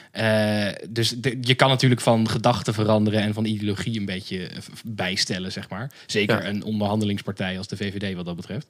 [0.67, 4.57] Eh, dus de- je kan natuurlijk van gedachten veranderen en van ideologie een beetje eh,
[4.85, 5.91] bijstellen, zeg maar.
[6.05, 6.49] Zeker Ja.
[6.49, 8.67] een onderhandelingspartij als de VVD wat dat betreft.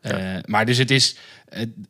[0.00, 1.16] Eh, maar dus het is,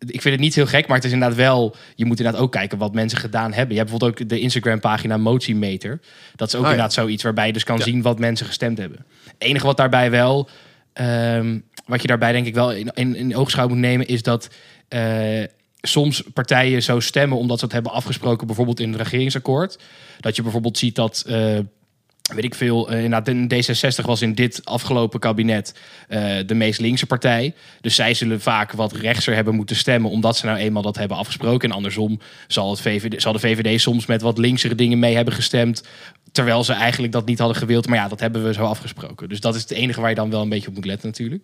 [0.06, 2.52] ik vind het niet heel gek, maar het is inderdaad wel, je moet inderdaad ook
[2.52, 3.70] kijken wat mensen gedaan hebben.
[3.74, 6.00] Je hebt bijvoorbeeld ook de Instagram pagina Motiemeter.
[6.36, 6.72] Dat is ook Oh ja.
[6.72, 7.84] inderdaad zoiets waarbij je dus kan Ja.
[7.84, 8.98] zien wat mensen gestemd hebben.
[9.24, 10.48] Het enige wat daarbij wel,
[10.92, 14.48] ehm, wat je daarbij denk ik wel in, in, in oogschouw moet nemen, is dat
[14.88, 15.44] eh,
[15.80, 19.78] soms partijen zo stemmen omdat ze het hebben afgesproken, bijvoorbeeld in het regeringsakkoord.
[20.20, 21.24] Dat je bijvoorbeeld ziet dat.
[21.26, 21.58] eh,
[22.34, 25.74] Weet ik veel, de D66 was in dit afgelopen kabinet
[26.08, 27.54] eh, de meest linkse partij.
[27.80, 31.16] Dus zij zullen vaak wat rechtser hebben moeten stemmen, omdat ze nou eenmaal dat hebben
[31.16, 31.68] afgesproken.
[31.68, 35.34] En andersom zal, het VVD, zal de VVD soms met wat linksere dingen mee hebben
[35.34, 35.84] gestemd.
[36.32, 37.88] Terwijl ze eigenlijk dat niet hadden gewild.
[37.88, 39.28] Maar ja, dat hebben we zo afgesproken.
[39.28, 41.42] Dus dat is het enige waar je dan wel een beetje op moet letten natuurlijk.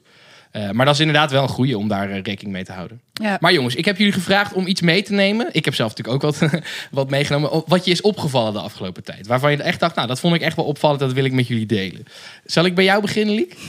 [0.50, 3.00] Eh, maar dat is inderdaad wel een goede om daar rekening mee te houden.
[3.22, 3.36] Ja.
[3.40, 5.48] Maar jongens, ik heb jullie gevraagd om iets mee te nemen.
[5.52, 6.50] Ik heb zelf natuurlijk ook wat,
[6.90, 7.62] wat meegenomen.
[7.66, 9.26] Wat je is opgevallen de afgelopen tijd.
[9.26, 11.00] Waarvan je echt dacht, nou, dat vond ik echt wel opvallend.
[11.00, 12.04] Dat wil ik met jullie delen.
[12.44, 13.56] Zal ik bij jou beginnen, Liek?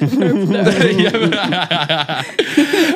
[1.00, 2.24] Ja,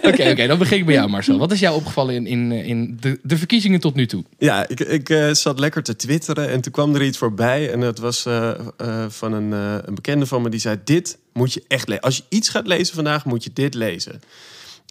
[0.02, 1.38] Oké, oké, dan begin ik bij jou, Marcel.
[1.38, 4.24] Wat is jou opgevallen in, in, in de, de verkiezingen tot nu toe?
[4.38, 7.72] Ja, ik, ik eh, zat lekker te twitteren en toen kwam er iets voorbij.
[7.72, 10.78] En dat was eh, eh, van een, eh, een bekende van me die zei...
[10.84, 12.02] dit moet je echt lezen.
[12.02, 14.20] Als je iets gaat lezen vandaag, moet je dit lezen.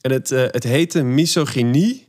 [0.03, 2.07] En het, eh, het heette Misogynie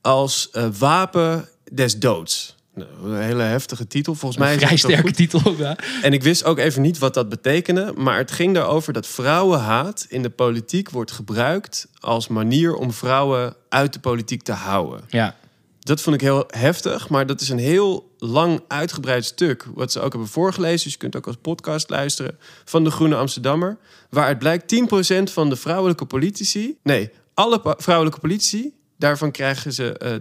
[0.00, 2.56] als eh, wapen des doods.
[2.74, 4.14] Nou, een hele heftige titel.
[4.14, 5.76] Volgens mij Een vrij sterke titel ja.
[6.02, 7.92] En ik wist ook even niet wat dat betekende.
[7.96, 11.86] Maar het ging erover dat vrouwenhaat in de politiek wordt gebruikt...
[11.98, 15.04] als manier om vrouwen uit de politiek te houden.
[15.08, 15.36] Ja,
[15.80, 19.66] Dat vond ik heel heftig, maar dat is een heel lang uitgebreid stuk.
[19.74, 22.38] Wat ze ook hebben voorgelezen, dus je kunt ook als podcast luisteren.
[22.64, 23.78] Van de Groene Amsterdammer.
[24.10, 26.78] Waaruit blijkt 10% van de vrouwelijke politici.
[26.82, 28.72] Nee, alle vrouwelijke politici.
[28.98, 30.14] Daarvan krijgen ze eh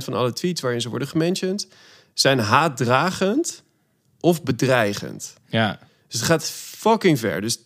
[0.00, 1.66] 10% van alle tweets waarin ze worden gementiond.
[2.14, 3.62] Zijn haatdragend
[4.20, 5.34] of bedreigend.
[5.48, 5.78] ja,
[6.08, 7.40] Dus het gaat fucking ver.
[7.40, 7.62] Dus 10%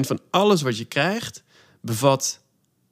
[0.00, 1.42] van alles wat je krijgt
[1.80, 2.40] bevat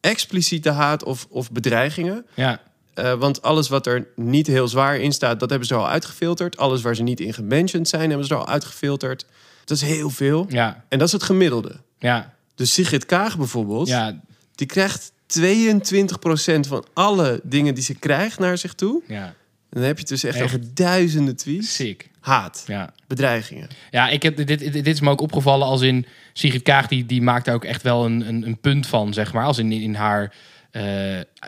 [0.00, 2.26] expliciete haat of, of bedreigingen.
[2.35, 2.61] ja.
[2.94, 6.57] Eh, want alles wat er niet heel zwaar in staat, dat hebben ze al uitgefilterd.
[6.57, 9.26] Alles waar ze niet in gementioned zijn, hebben ze er al uitgefilterd.
[9.64, 10.46] Dat is heel veel.
[10.48, 11.81] Ja, En dat is het gemiddelde.
[11.98, 14.20] ja, Dus Sigrid Kaag bijvoorbeeld, ja,
[14.55, 19.03] die krijgt 22% van alle dingen die ze krijgt naar zich toe.
[19.07, 19.35] ja.
[19.73, 20.45] Dan heb je dus echt, Echt.
[20.45, 21.75] over duizenden tweets.
[21.75, 22.11] Sick.
[22.21, 22.93] Haat, Ja.
[23.07, 23.69] bedreigingen.
[23.90, 27.07] Ja, ik heb, dit, dit, dit is me ook opgevallen als in Sigrid Kaag, die,
[27.07, 29.45] die maakt daar ook echt wel een, een, een punt van, zeg maar.
[29.45, 30.35] Als in, in haar,
[30.71, 30.83] eh,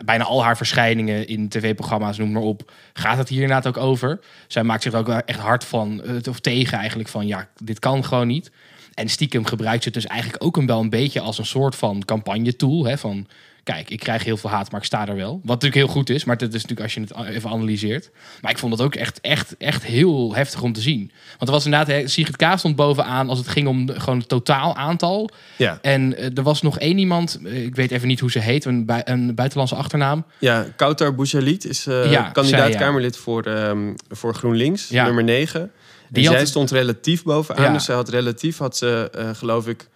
[0.05, 4.19] bijna al haar verschijningen in tv-programma's, noem maar op, gaat het hier inderdaad ook over.
[4.47, 8.05] Zij maakt zich ook echt hard van, eh, of tegen eigenlijk, van ja, dit kan
[8.05, 8.51] gewoon niet.
[8.93, 11.75] En stiekem gebruikt ze het dus eigenlijk ook een, wel een beetje als een soort
[11.75, 12.85] van campagne-tool.
[12.85, 13.27] Hè, van,
[13.63, 15.31] kijk, ik krijg heel veel haat, maar ik sta er wel.
[15.31, 18.09] Wat natuurlijk heel goed is, maar dat is natuurlijk als je het even analyseert.
[18.41, 21.11] Maar ik vond dat ook echt, echt, echt heel heftig om te zien.
[21.37, 24.75] Want er was inderdaad, Sigrid Kaag stond bovenaan als het ging om gewoon het totaal
[24.75, 25.29] aantal.
[25.57, 28.39] Ja, En eh, er was nog één iemand, eh, ik weet even niet hoe ze
[28.39, 30.25] heet, een, bui- een buitenlandse achternaam.
[30.39, 32.79] ja Kautar Bouchalit is eh, Ja, zij, kandidaat ja.
[32.79, 35.61] Kamerlid voor, ehm, voor GroenLinks, nummer 9.
[35.61, 35.69] En
[36.09, 37.63] Die had- zij stond relatief bovenaan.
[37.63, 37.73] Ja.
[37.73, 39.87] Dus zij had relatief, had ze, geloof ik,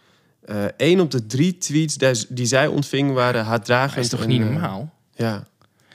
[0.77, 1.97] één op de drie tweets
[2.29, 3.95] die, zij ontving waren haatdragend.
[3.95, 4.93] Dat is toch en, niet eh, normaal?
[5.15, 5.47] ja.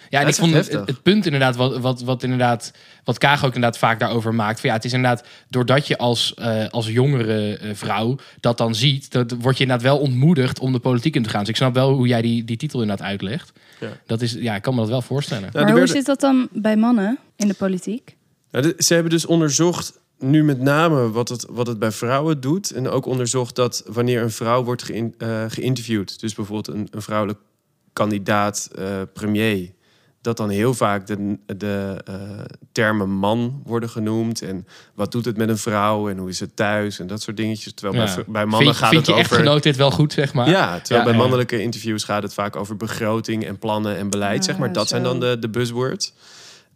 [0.09, 2.73] Ja, en Dat ik vond het, het punt inderdaad, wat, wat, wat inderdaad,
[3.05, 4.61] wat Kaag ook inderdaad vaak daarover maakt.
[4.61, 8.75] Van ja, het is inderdaad, doordat je als, eh, als jongere eh, vrouw dat dan
[8.75, 11.41] ziet, dat word je inderdaad wel ontmoedigd om de politiek in te gaan.
[11.41, 13.53] Dus ik snap wel hoe jij die, die titel inderdaad uitlegt.
[13.81, 13.89] Ja.
[14.07, 15.43] Dat is, ja, ik kan me dat wel voorstellen.
[15.43, 18.17] Nou, maar hoe werden- zit dat dan bij mannen in de politiek?
[18.51, 22.41] Nou, de- ze hebben dus onderzocht, nu met name wat het, wat het bij vrouwen
[22.41, 22.71] doet.
[22.71, 27.03] En ook onderzocht dat wanneer een vrouw wordt geïn- eh, geïnterviewd, dus bijvoorbeeld een, een
[27.03, 27.39] vrouwelijk
[27.93, 29.71] kandidaat eh, premier,
[30.21, 32.15] dat dan heel vaak de, de eh,
[32.73, 34.43] termen man worden genoemd.
[34.43, 37.37] En wat doet het met een vrouw en hoe is het thuis en dat soort
[37.37, 37.75] dingetjes.
[37.75, 38.15] Terwijl Ja.
[38.27, 39.31] bij, mannen vind gaat vind het je over...
[39.33, 40.49] echtgenoot dit wel goed, zeg maar?
[40.49, 41.19] Ja, terwijl Ja, bij ja.
[41.19, 44.45] mannelijke interviews gaat het vaak over begroting en plannen en beleid.
[44.45, 44.73] Zeg maar.
[44.73, 46.13] Dat zijn dan de, de buzzwords.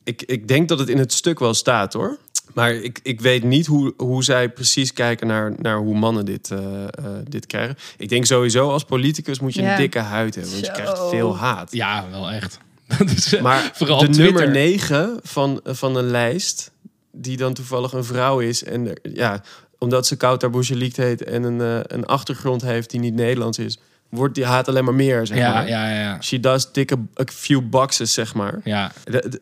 [0.04, 2.18] Ik, ik denk dat het in het stuk wel staat hoor.
[2.54, 6.50] Maar ik, ik weet niet hoe, hoe zij precies kijken naar, naar hoe mannen dit,
[6.50, 6.88] eh, eh,
[7.28, 7.76] dit krijgen.
[7.98, 9.70] Ik denk sowieso als politicus moet je Ja.
[9.72, 10.52] een dikke huid hebben.
[10.52, 10.82] Want je Zo.
[10.82, 11.72] krijgt veel haat.
[11.72, 12.59] Ja, wel echt.
[12.98, 14.24] Dat is, eh, Maar vooral de Twitter.
[14.24, 16.70] nummer 9 van, van een lijst,
[17.12, 18.64] die dan toevallig een vrouw is.
[18.64, 19.42] En er- ja,
[19.78, 23.78] omdat ze Kouter Bouchelikt heet en een, eh, een achtergrond heeft die niet Nederlands is,
[24.10, 25.26] wordt die haat alleen maar meer.
[25.26, 25.68] Zeg Ja, maar.
[25.68, 26.20] ja, ja.
[26.22, 28.60] She does tick a, a few boxes, zeg maar.
[28.64, 28.92] ja.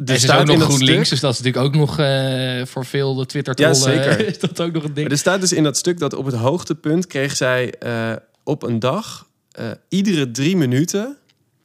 [0.05, 2.65] Is staat ook in nog dat GroenLinks, stuk- dus dat is natuurlijk ook nog eh,
[2.67, 4.27] voor veel de twitter Ja, zeker.
[4.29, 5.03] is dat ook nog een ding.
[5.03, 8.13] Maar er staat dus in dat stuk dat op het hoogtepunt kreeg zij eh,
[8.45, 11.17] op een dag eh, iedere drie minuten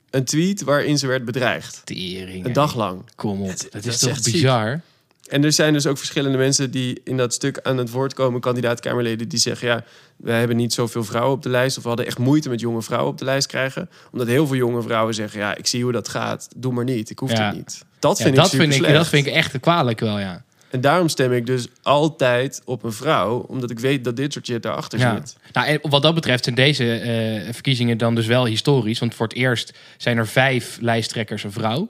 [0.09, 1.81] een tweet waarin ze werd bedreigd.
[1.83, 3.01] Tering, Een dag lang.
[3.15, 4.33] Kom op, Het- dat dat is toch ziek.
[4.33, 4.81] bizar?
[5.27, 8.39] En er zijn dus ook verschillende mensen die in dat stuk aan het woord komen,
[8.41, 9.83] kandidaat-Kamerleden, die zeggen: Ja,
[10.19, 11.77] we hebben niet zoveel vrouwen op de lijst.
[11.77, 13.89] Of we hadden echt moeite met jonge vrouwen op de lijst krijgen.
[14.11, 16.47] Omdat heel veel jonge vrouwen zeggen: Ja, ik zie hoe dat gaat.
[16.55, 17.09] Doe maar niet.
[17.09, 17.45] Ik hoef Ja.
[17.47, 17.85] het niet.
[17.99, 18.99] Dat Ja, vind dat, ik super vind ik, slecht.
[18.99, 20.43] dat vind ik echt kwalijk wel, ja.
[20.69, 24.45] En daarom stem ik dus altijd op een vrouw, omdat ik weet dat dit soort
[24.45, 25.15] shit daarachter ja.
[25.15, 25.37] zit.
[25.53, 28.99] Nou, en wat dat betreft zijn deze eh, verkiezingen dan dus wel historisch.
[28.99, 31.89] Want voor het eerst zijn er vijf lijsttrekkers een vrouw.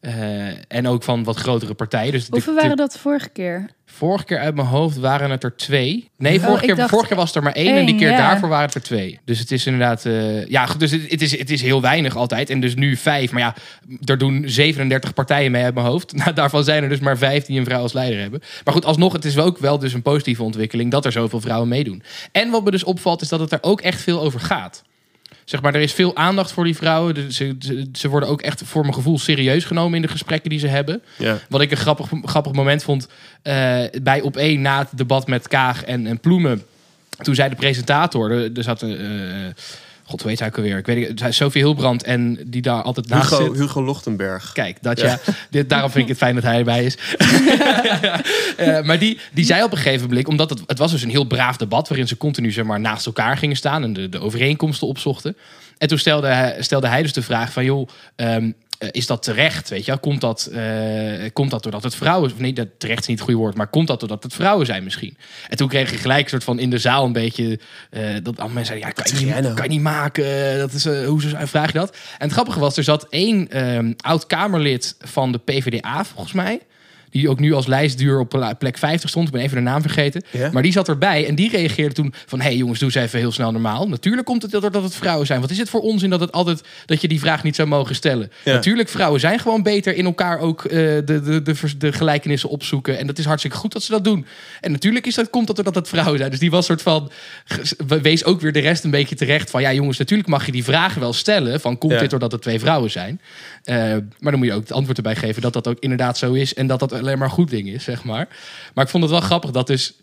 [0.00, 2.12] Eh, en ook van wat grotere partijen.
[2.12, 3.66] Dus Hoeveel de- waren dat vorige keer?
[3.86, 6.10] Vorige keer uit mijn hoofd waren het er twee.
[6.16, 7.76] Nee, vorige, Oh, ik keer, dacht vorige keer was er maar één.
[7.76, 8.16] en die keer ja.
[8.16, 9.18] daarvoor waren het er twee.
[9.24, 10.04] Dus het is inderdaad...
[10.04, 12.50] eh, ja, dus het, het is, het is heel weinig altijd.
[12.50, 13.32] En dus nu vijf.
[13.32, 13.54] Maar ja,
[14.04, 16.12] er doen 37 partijen mee uit mijn hoofd.
[16.16, 18.40] Nou, daarvan zijn er dus maar vijf die een vrouw als leider hebben.
[18.64, 20.90] Maar goed, alsnog, het is ook wel dus een positieve ontwikkeling...
[20.90, 22.02] dat er zoveel vrouwen meedoen.
[22.32, 24.82] En wat me dus opvalt, is dat het er ook echt veel over gaat.
[25.46, 27.32] Zeg maar, er is veel aandacht voor die vrouwen.
[27.32, 30.58] Ze, ze, ze worden ook echt voor mijn gevoel serieus genomen in de gesprekken die
[30.58, 31.02] ze hebben.
[31.18, 31.38] Ja.
[31.48, 33.08] Wat ik een grappig, grappig moment vond
[33.42, 36.62] eh, bij op één na het debat met Kaag en, en Ploemen.
[37.22, 38.98] Toen zei de presentator, er, er zat een.
[38.98, 39.62] eh,
[40.08, 40.78] God, heet hij ook alweer?
[40.78, 43.60] Ik weet niet, Sophie Hilbrand en die daar altijd naast Hugo, zit.
[43.62, 44.52] Hugo Lochtenberg.
[44.52, 45.18] Kijk, dat ja.
[45.50, 46.96] Dit, daarom vind ik het fijn dat hij erbij is.
[48.56, 51.10] Eh, maar die, die zei op een gegeven moment, omdat het, het was dus een
[51.10, 51.88] heel braaf debat...
[51.88, 53.82] waarin ze continu zeg maar, naast elkaar gingen staan...
[53.82, 55.36] en de, de overeenkomsten opzochten.
[55.78, 57.64] En toen stelde hij, stelde hij dus de vraag van...
[57.64, 59.68] joh, ehm, eh, is dat terecht?
[59.68, 59.98] Weet je?
[59.98, 60.62] Komt dat, eh,
[61.32, 62.32] komt dat doordat het vrouwen...
[62.32, 63.56] of nee, dat terecht is niet het goede woord...
[63.56, 65.16] maar komt dat doordat het vrouwen zijn misschien?
[65.48, 67.58] En toen kreeg je gelijk een soort van in de zaal een beetje...
[67.90, 69.54] eh, dat allemaal mensen zeiden, ja, kan je, niet, nou?
[69.54, 70.58] kan je niet maken.
[70.58, 71.90] Dat is, hoe vraag je dat?
[71.90, 76.60] En het grappige was, er zat één ehm, oud-Kamerlid van de PvdA, volgens mij.
[77.16, 79.26] Die ook nu als lijstduur op plek 50 stond.
[79.26, 80.22] Ik ben even de naam vergeten.
[80.30, 80.50] Ja?
[80.52, 82.40] Maar die zat erbij en die reageerde toen van...
[82.40, 83.88] hé hey jongens, doe eens even heel snel normaal.
[83.88, 85.40] Natuurlijk komt het doordat het vrouwen zijn.
[85.40, 87.94] Wat is het voor onzin dat, het altijd, dat je die vraag niet zou mogen
[87.94, 88.32] stellen?
[88.44, 88.52] Ja.
[88.52, 92.98] Natuurlijk, vrouwen zijn gewoon beter in elkaar ook eh, de, de, de, gelijkenissen opzoeken.
[92.98, 94.26] En dat is hartstikke goed dat ze dat doen.
[94.60, 96.30] En natuurlijk is dat, komt dat doordat het vrouwen zijn.
[96.30, 97.10] Dus die was soort van...
[97.86, 99.60] wees ook weer de rest een beetje terecht van...
[99.60, 101.60] ja jongens, natuurlijk mag je die vragen wel stellen...
[101.60, 101.98] van komt Ja.
[101.98, 103.20] dit doordat het twee vrouwen zijn?
[103.64, 103.76] Eh,
[104.18, 105.42] maar dan moet je ook het antwoord erbij geven...
[105.42, 106.54] dat dat ook inderdaad zo is...
[106.54, 108.28] en dat dat alleen maar een goed ding is, zeg maar.
[108.74, 109.94] Maar ik vond het wel grappig dat dus...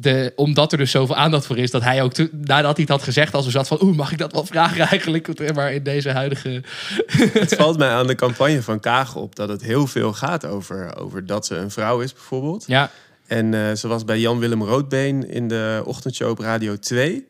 [0.00, 2.88] De, omdat er dus zoveel aandacht voor is, dat hij ook to- nadat hij het
[2.88, 5.54] had gezegd, als er zat van, oeh, mag ik dat wel vragen eigenlijk?
[5.54, 6.62] Maar in deze huidige.
[7.32, 10.96] Het valt mij aan de campagne van Kaag op dat het heel veel gaat over,
[10.96, 12.64] over dat ze een vrouw is, bijvoorbeeld.
[12.66, 12.90] Ja,
[13.26, 17.27] En eh, ze was bij Jan-Willem Roodbeen in de ochtendshow op Radio 2.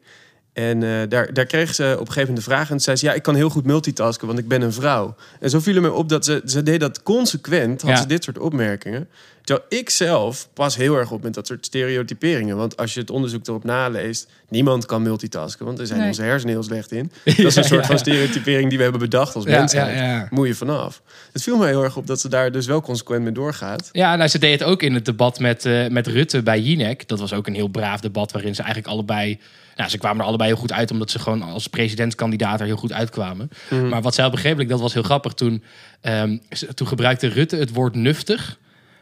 [0.58, 2.70] En eh, daar, daar kreeg ze op een gegeven moment de vraag.
[2.70, 5.14] En zei ze, ja, ik kan heel goed multitasken, want ik ben een vrouw.
[5.40, 7.96] En zo viel het me op dat ze, ze deed dat consequent, had Ja.
[7.96, 9.08] ze dit soort opmerkingen.
[9.48, 12.56] Terwijl ik zelf pas heel erg op met dat soort stereotyperingen.
[12.56, 15.66] Want als je het onderzoek erop naleest, niemand kan multitasken.
[15.66, 16.08] Want er zijn Nee.
[16.08, 17.12] onze hersenen heel slecht in.
[17.24, 20.30] Dat is een soort van stereotypering die we hebben bedacht als mensheid.
[20.30, 21.02] Moet je vanaf.
[21.32, 23.88] Het viel me heel erg op dat ze daar dus wel consequent mee doorgaat.
[23.92, 27.08] ja nou, ze deed het ook in het debat met, eh, met Rutte bij Jinek.
[27.08, 29.38] Dat was ook een heel braaf debat waarin ze eigenlijk allebei.
[29.76, 32.76] Nou, ze kwamen er allebei heel goed uit, omdat ze gewoon als presidentskandidaat er heel
[32.76, 33.50] goed uitkwamen.
[33.90, 35.32] Maar wat zij begreep, dat was heel grappig.
[35.32, 35.62] Toen,
[36.00, 36.36] ehm,
[36.74, 38.58] toen gebruikte Rutte het woord nuftig.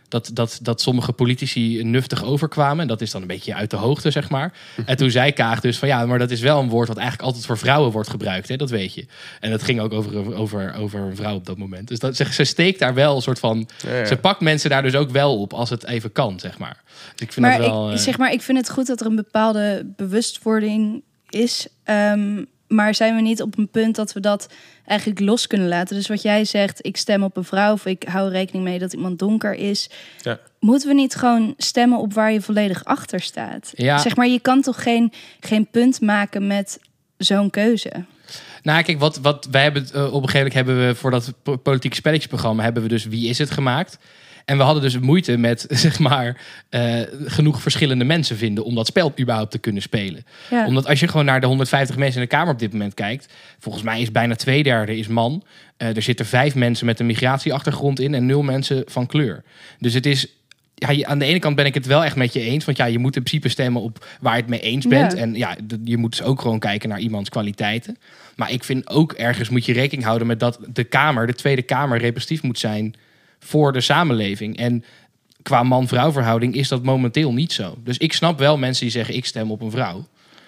[0.09, 2.81] Dat, dat, dat sommige politici nuftig overkwamen.
[2.81, 4.53] En dat is dan een beetje uit de hoogte, zeg maar.
[4.87, 7.27] En toen zei Kaag dus van ja, maar dat is wel een woord wat eigenlijk
[7.27, 8.49] altijd voor vrouwen wordt gebruikt.
[8.49, 8.57] Hè?
[8.57, 9.07] Dat weet je.
[9.41, 11.89] En dat ging ook over, over, over een vrouw op dat moment.
[11.89, 13.69] Dus dat, ze, ze steekt daar wel een soort van.
[13.79, 14.05] Ja, ja.
[14.05, 16.83] Ze pakt mensen daar dus ook wel op als het even kan, zeg maar.
[17.13, 17.91] Dus ik vind Maar dat wel.
[17.91, 21.67] ik, eh, zeg maar ik vind het goed dat er een bepaalde bewustwording is.
[21.85, 24.49] Ehm, maar zijn we niet op een punt dat we dat
[24.85, 25.97] eigenlijk los kunnen laten?
[25.97, 28.93] Dus wat jij zegt, ik stem op een vrouw of ik hou rekening mee dat
[28.93, 29.91] iemand donker is.
[30.23, 30.39] Ja.
[30.61, 33.73] Moeten we niet gewoon stemmen op waar je volledig achter staat?
[33.75, 33.99] Ja.
[33.99, 36.79] Zeg maar, je kan toch geen, geen punt maken met
[37.17, 37.93] zo'n keuze?
[38.63, 41.33] Nou, kijk, wat, wat wij hebben eh, op een gegeven moment hebben we voor dat
[41.43, 43.99] po- politieke spelletjesprogramma hebben we dus wie is het gemaakt.
[44.47, 48.87] En we hadden dus moeite met zeg maar eh, genoeg verschillende mensen vinden om dat
[48.87, 50.25] spel überhaupt te kunnen spelen.
[50.51, 50.67] Ja.
[50.67, 53.33] Omdat als je gewoon naar de 150 mensen in de kamer op dit moment kijkt,
[53.59, 55.45] volgens mij is bijna twee derde is man.
[55.77, 59.43] Eh, er zitten vijf mensen met een migratieachtergrond in en nul mensen van kleur.
[59.79, 60.27] Dus het is
[60.75, 62.65] ja, aan de ene kant ben ik het wel echt met je eens.
[62.65, 65.13] Want ja, je moet in principe stemmen op waar je het mee eens bent.
[65.13, 65.19] Ja.
[65.19, 67.99] En ja, je moet dus ook gewoon kijken naar iemands kwaliteiten.
[68.37, 71.63] Maar ik vind ook ergens moet je rekening houden met dat de Kamer, de Tweede
[71.63, 72.95] Kamer, representatief moet zijn
[73.41, 74.57] voor de samenleving.
[74.57, 74.85] En
[75.43, 77.77] qua man-vrouw verhouding is dat momenteel niet zo.
[77.85, 80.07] Dus ik snap wel mensen die zeggen ik stem op een vrouw.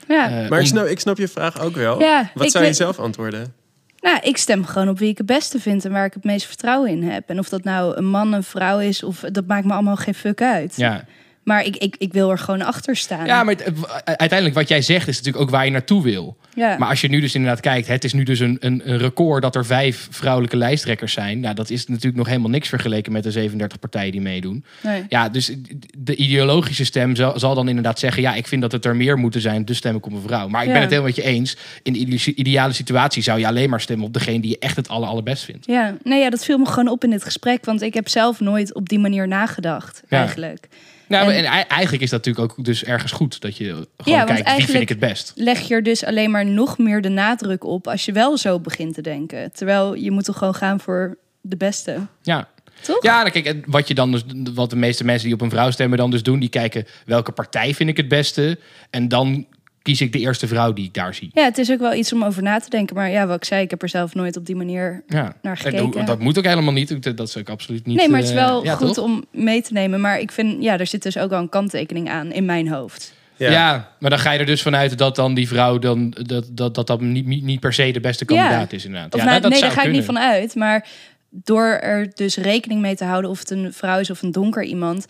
[0.08, 0.42] Ja.
[0.42, 2.00] Eh, Maar ik snap, ik snap je vraag ook wel.
[2.00, 3.52] Ja, Wat zou je weet- zelf antwoorden?
[4.00, 6.46] Nou, ik stem gewoon op wie ik het beste vind en waar ik het meest
[6.46, 7.28] vertrouwen in heb.
[7.28, 10.14] En of dat nou een man, een vrouw is, of dat maakt me allemaal geen
[10.14, 10.76] fuck uit.
[10.76, 11.04] Ja.
[11.48, 13.26] Maar ik, ik, ik wil er gewoon achter staan.
[13.26, 16.36] ja, maar het- het- uiteindelijk wat jij zegt is natuurlijk ook waar je naartoe wil.
[16.54, 16.76] Ja.
[16.78, 19.42] Maar als je nu dus inderdaad kijkt, het is nu dus een, een, een record
[19.42, 21.40] dat er vijf vrouwelijke lijsttrekkers zijn.
[21.40, 24.64] Nou, dat is natuurlijk nog helemaal niks vergeleken met de 37 partijen die meedoen.
[24.82, 25.04] Nee.
[25.08, 25.52] Ja, dus
[25.98, 29.18] de ideologische stem zal, zal dan inderdaad zeggen: ja, ik vind dat het er meer
[29.18, 30.48] moeten zijn, dus stem ik op een vrouw.
[30.48, 31.56] Maar ik ben het helemaal met je eens.
[31.82, 34.76] In de ide- ideale situatie zou je alleen maar stemmen op degene die je echt
[34.76, 35.66] het aller, allerbest vindt.
[35.66, 37.64] Ja, nee, ja, dat viel me gewoon op in dit gesprek.
[37.64, 40.18] Want ik heb zelf nooit op die manier nagedacht, Ja.
[40.18, 40.68] eigenlijk.
[41.08, 43.86] Nou, En- en, en ei- eigenlijk is dat natuurlijk ook dus ergens goed dat je
[43.96, 45.32] gewoon kijkt wie vind ik het best.
[45.34, 48.60] Leg je er dus alleen maar nog meer de nadruk op als je wel zo
[48.60, 49.52] begint te denken.
[49.52, 51.96] Terwijl je moet toch gewoon gaan voor de beste.
[52.22, 52.48] Ja.
[52.80, 53.02] Toch?
[53.02, 54.22] Ja, dan kijk, wat je dan dus,
[54.54, 57.32] wat de meeste mensen die op een vrouw stemmen dan dus doen, die kijken welke
[57.32, 58.58] partij vind ik het beste.
[58.90, 59.46] En dan
[59.88, 61.30] kies ik de eerste vrouw die ik daar zie.
[61.32, 62.96] Ja, het is ook wel iets om over na te denken.
[62.96, 65.34] Maar ja, wat ik zei, ik heb er zelf nooit op die manier Ja.
[65.42, 66.04] naar En gekeken.
[66.06, 67.16] dat moet ook helemaal niet.
[67.16, 67.96] Dat is ook absoluut niet.
[67.96, 69.04] nee, maar het is eh, wel ja, goed toch?
[69.04, 70.00] om mee te nemen.
[70.00, 73.14] Maar ik vind, ja, er zit dus ook wel een kanttekening aan in mijn hoofd.
[73.36, 73.92] Ja.
[73.98, 76.86] maar dan ga je er dus vanuit dat dan die vrouw dan dat dat, dat,
[76.86, 79.14] dat niet, niet, per se de beste kandidaat is inderdaad.
[79.14, 80.54] Of ja, nou, dat nee, zou daar ga ik niet van uit.
[80.54, 80.86] Maar
[81.30, 84.64] door er dus rekening mee te houden of het een vrouw is of een donker
[84.64, 85.06] iemand,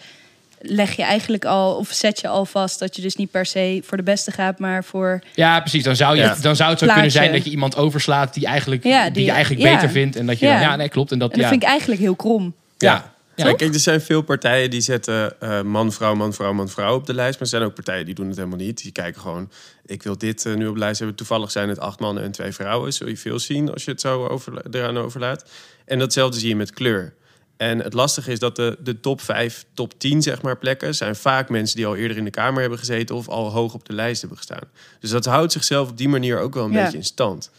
[0.61, 3.83] leg je eigenlijk al of zet je al vast dat je dus niet per se
[3.85, 5.83] voor de beste gaat, maar voor Ja, precies.
[5.85, 6.37] Dan zou, je, Ja.
[6.40, 6.92] dan zou het zo Plaatje.
[6.92, 9.75] kunnen zijn dat je iemand overslaat die, eigenlijk, Ja, die, die- je eigenlijk ja.
[9.75, 10.16] beter vindt.
[10.16, 10.53] En dat je Ja.
[10.53, 11.12] dan, ja, nee, klopt.
[11.12, 11.51] En dat, en dat ja.
[11.51, 12.55] vind ik eigenlijk heel krom.
[12.79, 12.92] ja.
[13.37, 13.44] Ja.
[13.44, 16.94] Ja, kijk, er zijn veel partijen die zetten eh, man, vrouw, man, vrouw, man, vrouw
[16.94, 17.33] op de lijst.
[17.33, 18.83] Maar er zijn ook partijen die doen het helemaal niet.
[18.83, 19.51] Die kijken gewoon,
[19.87, 21.16] ik wil dit eh, nu op de lijst hebben.
[21.16, 22.92] Toevallig zijn het acht mannen en twee vrouwen.
[22.92, 25.44] Zul je veel zien als je het zo over, eraan overlaat.
[25.85, 27.12] En datzelfde zie je met kleur.
[27.59, 30.94] En het lastige is dat de, de top 5, top 10 zeg maar, plekken...
[30.94, 33.16] zijn vaak mensen die al eerder in de Kamer hebben gezeten...
[33.16, 34.68] of al hoog op de lijst hebben gestaan.
[35.01, 36.83] Dus dat houdt zichzelf op die manier ook wel een Ja.
[36.83, 37.51] beetje in stand.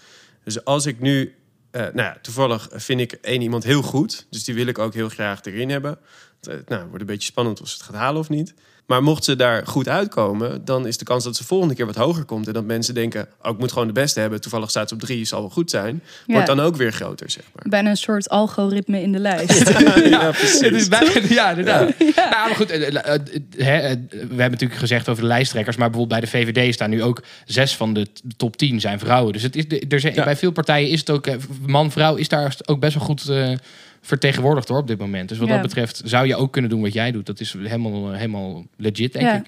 [0.44, 1.36] Dus als ik nu...
[1.72, 4.26] eh, nou ja, toevallig vind ik één iemand heel goed.
[4.30, 5.98] Dus die wil ik ook heel graag erin hebben.
[6.40, 8.54] Het, eh, nou, het wordt een beetje spannend of ze het gaat halen of niet.
[8.90, 11.96] Maar mocht ze daar goed uitkomen, dan is de kans dat ze volgende keer wat
[11.96, 12.48] hoger komt.
[12.48, 14.42] En dat mensen denken, oh, ik moet gewoon de beste hebben.
[14.42, 16.04] Toevallig staat ze op drie, zal wel goed zijn.
[16.28, 17.66] Wordt dan ook weer groter, zeg maar.
[17.70, 19.70] Bijna een soort algoritme in de lijst.
[20.10, 20.60] ja, precies.
[20.60, 22.00] Het is bijna, ja, inderdaad.
[22.00, 23.22] Nou, maar goed, eh, eh, eh,
[23.58, 27.04] hè, we hebben natuurlijk gezegd over de lijsttrekkers, maar bijvoorbeeld bij de VVD staan nu
[27.04, 29.34] ook zes van de top 10 zijn vrouwen.
[29.34, 30.24] Dus het is, de- er zijn, Ja.
[30.24, 31.28] bij veel partijen is het ook,
[31.66, 33.52] man-vrouw is daar ook best wel goed eh,
[34.02, 35.30] vertegenwoordigd hoor op dit moment.
[35.30, 35.54] Dus wat Ja.
[35.54, 37.26] dat betreft zou je ook kunnen doen wat jij doet.
[37.26, 39.36] Dat is helemaal, helemaal legit, denk Ja.
[39.36, 39.46] ik.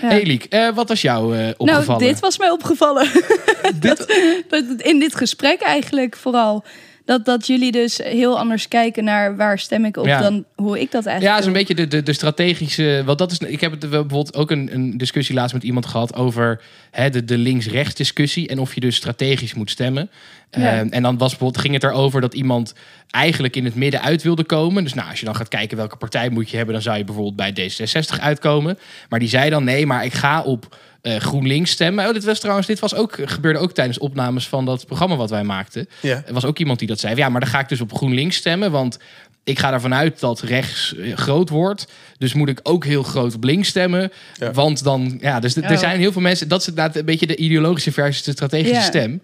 [0.00, 0.08] Ja.
[0.08, 1.86] Hey Liek, eh, wat was jou eh, opgevallen?
[1.86, 3.08] Nou, dit was mij opgevallen.
[3.80, 4.06] dat,
[4.48, 6.64] dat, in dit gesprek eigenlijk vooral.
[7.08, 10.20] Dat, dat jullie dus heel anders kijken naar waar stem ik op Ja.
[10.20, 13.02] dan hoe ik dat Ja, eigenlijk is een beetje de, de, de strategische.
[13.04, 16.14] Want dat is, ik heb het bijvoorbeeld ook een, een discussie laatst met iemand gehad
[16.14, 18.48] over hè, de, de links-rechts discussie.
[18.48, 20.10] En of je dus strategisch moet stemmen.
[20.50, 20.78] Ja.
[20.78, 22.74] Ehm, en dan was bijvoorbeeld, ging het erover dat iemand
[23.10, 24.82] eigenlijk in het midden uit wilde komen.
[24.82, 27.04] Dus nou, als je dan gaat kijken welke partij moet je hebben, dan zou je
[27.04, 28.78] bijvoorbeeld bij D66 uitkomen.
[29.08, 32.06] Maar die zei dan nee, maar ik ga op eh, GroenLinks stemmen.
[32.06, 35.30] Oh, dit was trouwens, dit was ook, gebeurde ook tijdens opnames van dat programma wat
[35.30, 35.88] wij maakten.
[36.00, 36.22] Ja.
[36.26, 37.16] Er was ook iemand die dat zei.
[37.16, 38.70] Ja, maar dan ga ik dus op GroenLinks stemmen.
[38.70, 38.98] Want
[39.44, 41.86] ik ga ervan uit dat rechts eh, groot wordt.
[42.18, 44.12] Dus moet ik ook heel groot op links stemmen.
[44.34, 44.52] Ja.
[44.52, 45.78] Want dan, ja, dus er Oh.
[45.78, 46.48] zijn heel veel mensen.
[46.48, 48.80] Dat is inderdaad een beetje de ideologische versus de strategische Ja.
[48.82, 49.22] stem.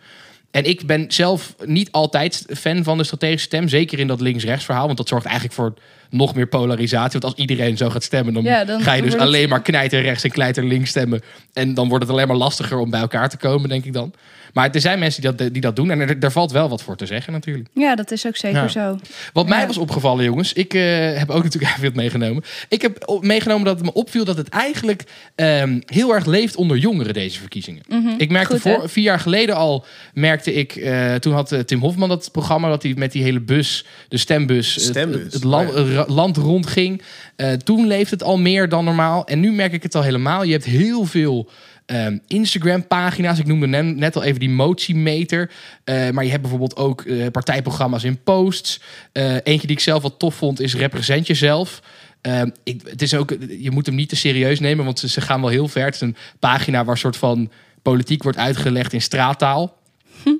[0.51, 3.69] En ik ben zelf niet altijd fan van de strategische stem.
[3.69, 4.87] Zeker in dat links-rechts verhaal.
[4.87, 5.75] Want dat zorgt eigenlijk voor
[6.15, 7.21] nog meer polarisatie.
[7.21, 9.63] Want als iedereen zo gaat stemmen, dan, Ja, dan ga je dus het- alleen maar
[9.63, 11.21] knijter rechts en knijter links stemmen.
[11.53, 14.13] En dan wordt het alleen maar lastiger om bij elkaar te komen, denk ik dan.
[14.55, 15.91] Maar er zijn mensen die dat, die dat doen.
[15.91, 17.69] En er, er valt wel wat voor te zeggen natuurlijk.
[17.73, 18.69] Ja, dat is ook zeker Ja.
[18.69, 18.99] zo.
[19.33, 19.67] Wat mij Ja.
[19.67, 20.53] was opgevallen, jongens.
[20.53, 22.43] Ik eh, heb ook natuurlijk even wat meegenomen.
[22.69, 26.77] Ik heb meegenomen dat het me opviel dat het eigenlijk ehm, heel erg leeft onder
[26.77, 27.83] jongeren, deze verkiezingen.
[28.19, 28.63] Ik merkte Mhm.
[28.63, 28.79] Goed, hè?
[28.79, 32.69] voor, vier jaar geleden al, merkte ik, eh, toen had eh, Tim Hofman dat programma,
[32.69, 35.95] dat hij met die hele bus, de stembus, het- Stembus, het, het land, oh ja.
[35.95, 37.03] ra- land rondging.
[37.37, 39.27] Eh, toen leefde het al meer dan normaal.
[39.27, 40.43] En nu merk ik het al helemaal.
[40.43, 41.49] Je hebt heel veel
[41.87, 43.39] ehm, Instagram-pagina's.
[43.39, 45.51] Ik noemde net, net al even die motiemeter.
[45.85, 48.81] Eh, maar je hebt bijvoorbeeld ook eh, partijprogramma's in posts.
[49.13, 51.83] Eh, eentje die ik zelf wat tof vond is Represent Jezelf.
[52.21, 55.21] Ehm, ik, het is ook, je moet hem niet te serieus nemen, want ze, ze
[55.21, 55.85] gaan wel heel ver.
[55.85, 57.51] Het is een pagina waar soort van
[57.83, 59.77] politiek wordt uitgelegd in straattaal.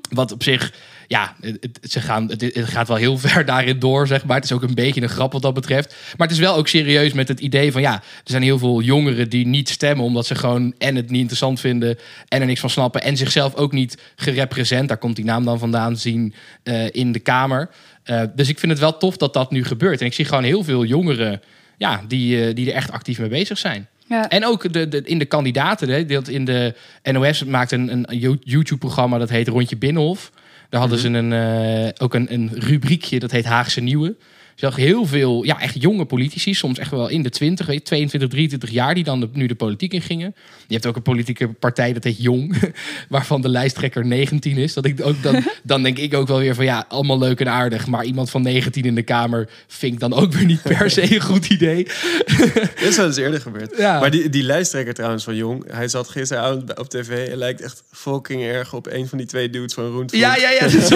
[0.09, 0.73] Wat op zich,
[1.07, 4.35] ja, het, ze gaan, het, het gaat wel heel ver daarin door, zeg maar.
[4.35, 5.95] Het is ook een beetje een grap wat dat betreft.
[6.17, 8.81] Maar het is wel ook serieus met het idee van, ja, er zijn heel veel
[8.81, 12.59] jongeren die niet stemmen, omdat ze gewoon en het niet interessant vinden en er niks
[12.59, 16.85] van snappen en zichzelf ook niet gerepresent, daar komt die naam dan vandaan, zien eh,
[16.91, 17.69] in de Kamer.
[18.03, 19.99] Eh, dus ik vind het wel tof dat dat nu gebeurt.
[19.99, 21.41] En ik zie gewoon heel veel jongeren,
[21.77, 23.87] ja, die, eh, die er echt actief mee bezig zijn.
[24.07, 24.29] Ja.
[24.29, 25.89] En ook de, de, in de kandidaten.
[25.89, 30.31] Hè, dat in de NOS maakt een, een YouTube-programma dat heet Rondje Binnenhof.
[30.69, 34.15] Daar hadden ze een, eh, ook een, een rubriekje dat heet Haagse Nieuwe.
[34.55, 37.81] Zag heel veel ja, echt jonge politici, soms echt wel in de 20, weet je,
[37.83, 40.35] 22, 23 jaar, die dan de- nu de politiek in gingen.
[40.67, 42.73] Je hebt ook een politieke partij dat heet Jong,
[43.09, 44.73] waarvan de lijsttrekker 19 is.
[44.73, 47.49] Dat ik ook dan, dan denk ik ook wel weer van ja, allemaal leuk en
[47.49, 47.87] aardig.
[47.87, 51.15] Maar iemand van 19 in de Kamer vind ik dan ook weer niet per se
[51.15, 51.83] een goed idee.
[52.75, 53.73] Dat is wel eens eerder gebeurd.
[53.77, 53.99] Ja.
[53.99, 57.83] Maar die, die lijsttrekker trouwens van Jong, hij zat gisteravond op tv en lijkt echt
[57.91, 60.21] fucking erg op een van die twee dudes van Roentvloed.
[60.21, 60.67] Ja, ja, ja.
[60.67, 60.89] dit-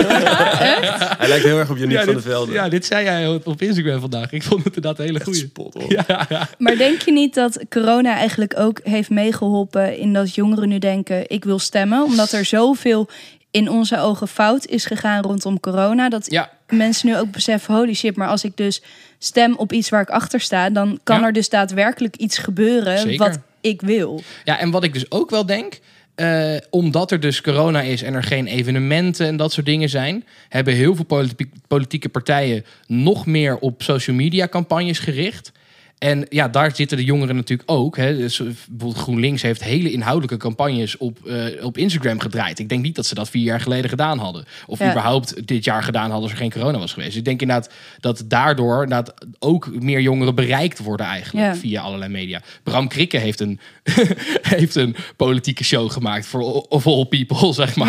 [1.18, 2.52] Hij lijkt heel erg op Janiek ja, van dit, der Velde.
[2.54, 4.32] ja, dit zei jij op- op Instagram vandaag.
[4.32, 5.40] Ik vond het inderdaad een hele goeie.
[5.40, 5.84] spot.
[5.88, 6.50] Ja, ja.
[6.58, 11.30] Maar denk je niet dat corona eigenlijk ook heeft meegeholpen in dat jongeren nu denken:
[11.30, 12.04] ik wil stemmen?
[12.04, 13.10] Omdat er zoveel
[13.52, 16.10] in onze ogen fout is gegaan rondom corona.
[16.10, 16.50] Dat ja.
[16.70, 18.82] mensen nu ook beseffen: holy shit, maar als ik dus
[19.18, 21.26] stem op iets waar ik achter sta, dan kan Ja.
[21.26, 23.18] er dus daadwerkelijk iets gebeuren Zeker.
[23.18, 24.22] wat ik wil.
[24.44, 25.80] Ja, en wat ik dus ook wel denk,
[26.20, 30.24] eh, omdat er dus corona is en er geen evenementen en dat soort dingen zijn,
[30.50, 35.52] hebben heel veel politi- politieke partijen nog meer op social media campagnes gericht.
[36.00, 37.98] En ja, daar zitten de jongeren natuurlijk ook.
[37.98, 38.18] Hè.
[38.18, 42.60] Dus bijvoorbeeld GroenLinks heeft hele inhoudelijke campagnes op, eh, op Instagram gedraaid.
[42.60, 44.46] Ik denk niet dat ze dat vier jaar geleden gedaan hadden.
[44.68, 44.90] Of Ja.
[44.90, 47.18] überhaupt dit jaar gedaan hadden als er geen corona was geweest.
[47.18, 47.70] Ik denk inderdaad
[48.00, 51.56] dat daardoor inderdaad ook meer jongeren bereikt worden eigenlijk Ja.
[51.56, 52.42] via allerlei media.
[52.64, 53.60] Bram Krikke heeft een,
[54.42, 57.88] heeft een politieke show gemaakt voor of all people, zeg maar.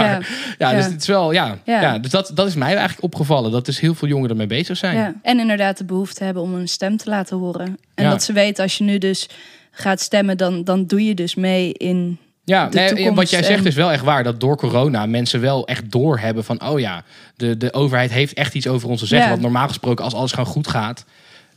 [0.59, 0.77] Ja, Ja.
[0.77, 1.59] dus het is wel, ja.
[1.65, 1.99] ja.
[1.99, 3.51] Dus dat, dat is mij eigenlijk opgevallen.
[3.51, 5.21] Dat dus heel veel jongeren ermee bezig zijn.
[5.23, 7.79] En inderdaad de behoefte hebben om een stem te laten horen.
[8.01, 8.11] En Ja.
[8.11, 9.29] dat ze weten als je nu dus
[9.71, 12.19] gaat stemmen, dan, dan doe je dus mee in.
[12.45, 14.25] Ja, nee, wat jij zegt is wel echt waar.
[14.25, 16.69] Dat door corona mensen wel echt doorhebben van...
[16.69, 17.05] oh ja,
[17.37, 19.27] de, de overheid heeft echt iets over ons te zeggen.
[19.27, 19.33] Ja.
[19.33, 21.05] Want normaal gesproken, als alles gewoon goed gaat...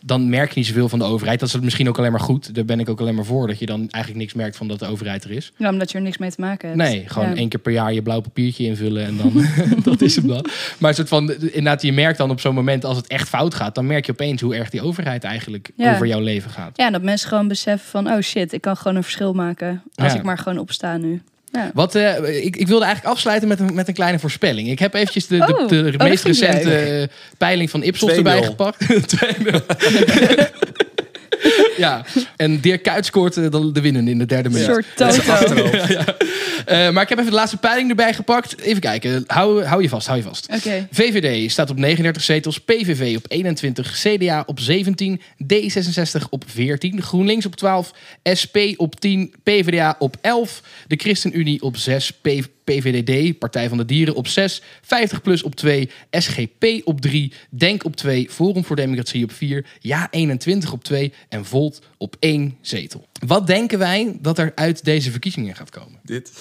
[0.05, 1.39] dan merk je niet zoveel van de overheid.
[1.39, 2.55] Dat is het misschien ook alleen maar goed.
[2.55, 3.47] Daar ben ik ook alleen maar voor.
[3.47, 5.51] Dat je dan eigenlijk niks merkt van dat de overheid er is.
[5.57, 6.81] Ja, omdat je er niks mee te maken hebt.
[6.81, 7.35] Nee, gewoon Ja.
[7.35, 9.45] één keer per jaar je blauw papiertje invullen en dan
[9.83, 10.45] dat is hem dan.
[10.79, 13.53] Maar een soort van, inderdaad, je merkt dan op zo'n moment als het echt fout
[13.53, 15.93] gaat, dan merk je opeens hoe erg die overheid eigenlijk Ja.
[15.93, 16.77] over jouw leven gaat.
[16.77, 19.83] Ja, dat mensen gewoon beseffen van, oh shit, ik kan gewoon een verschil maken.
[19.95, 21.21] Als ik maar gewoon opsta nu.
[21.53, 21.71] Ja.
[21.73, 24.69] Wat, eh, ik, ik wilde eigenlijk afsluiten met een, met een kleine voorspelling.
[24.69, 28.15] Ik heb eventjes de, de, Oh, de oh, meest recente peiling van Ipsos 2-0.
[28.15, 28.85] erbij gepakt.
[31.75, 31.77] 2-0.
[31.77, 32.05] ja,
[32.35, 34.69] en Dirk Kuyt scoort eh, de, de winnen in de derde Een minuut.
[34.69, 35.69] soort Dat is toto.
[36.65, 38.59] Eh, maar ik heb even de laatste peiling erbij gepakt.
[38.61, 39.23] Even kijken.
[39.27, 40.47] Hou, hou je vast, hou je vast.
[40.55, 40.87] Oké.
[40.91, 45.21] VVD staat op 39 zetels, PVV op 21, CDA op 17,
[45.53, 47.91] D66 op 14, GroenLinks op 12,
[48.41, 53.85] SP op 10, PvdA op 11, de ChristenUnie op 6, P- PVDD, Partij van de
[53.85, 59.23] Dieren op 6, 50PLUS op 2, SGP op 3, Denk op 2, Forum voor Democratie
[59.23, 63.07] op 4, Ja 21 op 2 en Volt op 1 zetel.
[63.25, 65.99] Wat denken wij dat er uit deze verkiezingen gaat komen?
[66.03, 66.31] Dit,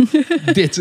[0.52, 0.74] Dit.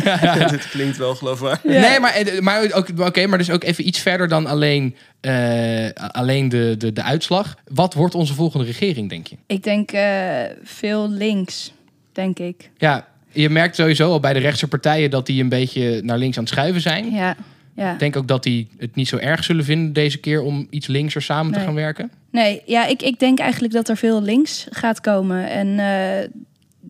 [0.50, 1.72] dit klinkt wel geloofwaardig.
[1.72, 1.80] Ja.
[1.80, 5.88] Nee, maar, eh, maar, ook, oké, maar dus ook even iets verder dan alleen, eh,
[5.92, 7.56] alleen de, de, de uitslag.
[7.64, 9.36] Wat wordt onze volgende regering, denk je?
[9.46, 11.72] Ik denk eh, veel links,
[12.12, 12.70] denk ik.
[12.76, 16.36] Ja, je merkt sowieso al bij de rechtse partijen dat die een beetje naar links
[16.36, 17.10] aan het schuiven zijn.
[17.10, 17.36] Ja,
[17.74, 17.92] ja.
[17.92, 20.86] Ik denk ook dat die het niet zo erg zullen vinden deze keer om iets
[20.86, 22.10] linkser samen te gaan werken.
[22.30, 25.50] Nee, ja, ik, ik denk eigenlijk dat er veel links gaat komen.
[25.50, 26.28] En eh,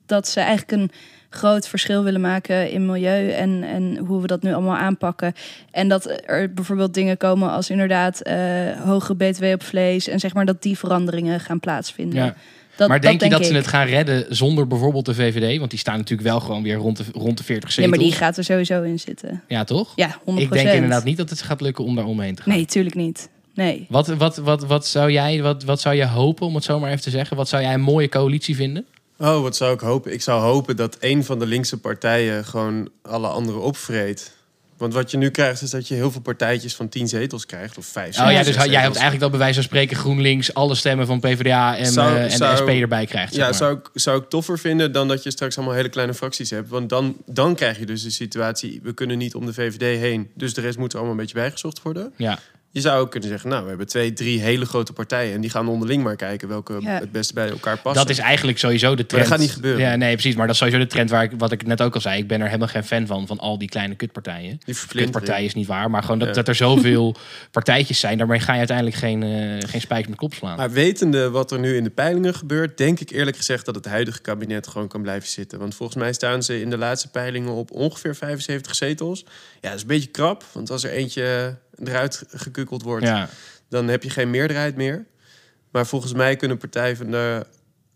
[0.06, 0.90] dat ze eigenlijk een
[1.30, 5.34] groot verschil willen maken in milieu en, en hoe we dat nu allemaal aanpakken.
[5.70, 8.36] En dat er bijvoorbeeld dingen komen als inderdaad eh
[8.84, 10.08] hoge btw op vlees.
[10.08, 12.24] En zeg maar dat die veranderingen gaan plaatsvinden.
[12.24, 12.34] Ja.
[12.78, 13.46] Dat, maar denk je dat ik.
[13.46, 15.58] ze het gaan redden zonder bijvoorbeeld de VVD?
[15.58, 17.90] Want die staan natuurlijk wel gewoon weer rond de, rond de 40 Nee, zetels.
[17.96, 19.42] maar die gaat er sowieso in zitten.
[19.48, 19.92] Ja, toch?
[19.96, 20.22] Ja, 100%.
[20.24, 22.54] Ik denk inderdaad niet dat het gaat lukken om daar omheen te gaan.
[22.54, 23.28] Nee, tuurlijk niet.
[23.54, 23.86] Nee.
[23.88, 26.90] Wat, wat, wat, wat, zou jij, wat, wat zou jij hopen, om het zo maar
[26.90, 27.36] even te zeggen?
[27.36, 28.86] Wat zou jij een mooie coalitie vinden?
[29.18, 30.12] Oh, wat zou ik hopen?
[30.12, 34.36] Ik zou hopen dat een van de linkse partijen gewoon alle anderen opvreet.
[34.78, 37.78] Want wat je nu krijgt is dat je heel veel partijtjes van tien zetels krijgt.
[37.78, 38.72] Of vijf, Oh zes, ja, dus jij zetels.
[38.74, 42.22] hebt eigenlijk wel bij wijze van spreken GroenLinks alle stemmen van PvdA en, Zou- eh,
[42.22, 43.32] en zou- de SP erbij krijgt.
[43.34, 43.58] zeg Ja, maar.
[43.58, 46.68] zou ik, zou ik toffer vinden dan dat je straks allemaal hele kleine fracties hebt.
[46.68, 50.30] Want dan, dan krijg je dus de situatie, we kunnen niet om de VVD heen.
[50.34, 52.12] Dus de rest moet er allemaal een beetje bijgezocht worden.
[52.16, 52.38] Ja.
[52.82, 55.34] Je zou ook kunnen zeggen, nou, we hebben twee, drie hele grote partijen.
[55.34, 56.98] En die gaan onderling maar kijken welke Ja.
[56.98, 58.02] het beste bij elkaar passen.
[58.06, 59.22] Dat is eigenlijk sowieso de trend.
[59.22, 59.80] dat gaat niet gebeuren.
[59.80, 60.34] Ja, nee, precies.
[60.34, 62.18] Maar dat is sowieso de trend waar ik, wat ik net ook al zei.
[62.20, 64.60] Ik ben er helemaal geen fan van, van al die kleine kutpartijen.
[64.64, 66.34] die Kutpartijen is niet waar, maar gewoon dat, Ja.
[66.34, 67.16] dat er zoveel
[67.50, 68.18] partijtjes zijn.
[68.18, 70.56] Daarmee ga je uiteindelijk geen, eh geen spijkers met kop slaan.
[70.56, 73.84] Maar wetende wat er nu in de peilingen gebeurt, denk ik eerlijk gezegd dat het
[73.86, 75.58] huidige kabinet gewoon kan blijven zitten.
[75.58, 79.24] Want volgens mij staan ze in de laatste peilingen op ongeveer 75 zetels.
[79.60, 83.28] Ja, dat is een beetje krap, want als er eentje eruit gekukeld wordt, ja.
[83.68, 85.06] dan heb je geen meerderheid meer.
[85.70, 87.46] Maar volgens mij kunnen partijen van de.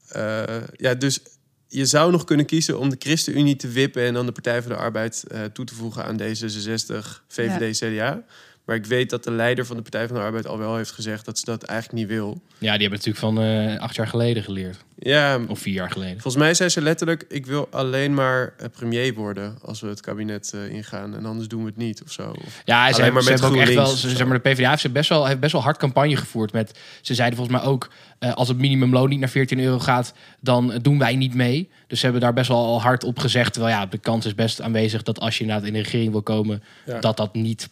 [0.09, 1.21] eh, ja, dus
[1.69, 4.73] je zou nog kunnen kiezen om de ChristenUnie te wippen en dan de Partij van
[4.73, 8.25] de Arbeid eh, toe te voegen aan D66, VVD, CDA.
[8.65, 10.91] Maar ik weet dat de leider van de Partij van de Arbeid al wel heeft
[10.91, 12.43] gezegd dat ze dat eigenlijk niet wil.
[12.59, 14.77] ja, die hebben natuurlijk van eh, acht jaar geleden geleerd.
[14.99, 16.13] Ja, Of vier jaar geleden.
[16.21, 20.01] volgens mij zei ze letterlijk: ik wil alleen maar eh, premier worden als we het
[20.01, 22.31] kabinet eh, ingaan en anders doen we het niet of zo.
[22.31, 23.87] Of- Ja, ze Alleen hebben, maar ze met hebben ook echt wel.
[23.87, 26.53] Ze, zeg maar, de PvdA heeft, ze best wel, heeft best wel hard campagne gevoerd.
[26.53, 27.91] Met, ze zeiden volgens mij ook.
[28.19, 31.71] eh, als het minimumloon niet naar 14 euro gaat, dan doen wij niet mee.
[31.87, 33.53] Dus ze hebben daar best wel al hard op gezegd.
[33.53, 36.23] Terwijl ja, de kans is best aanwezig dat als je inderdaad in de regering wil
[36.23, 36.99] komen, Ja.
[37.01, 37.69] dat dat niet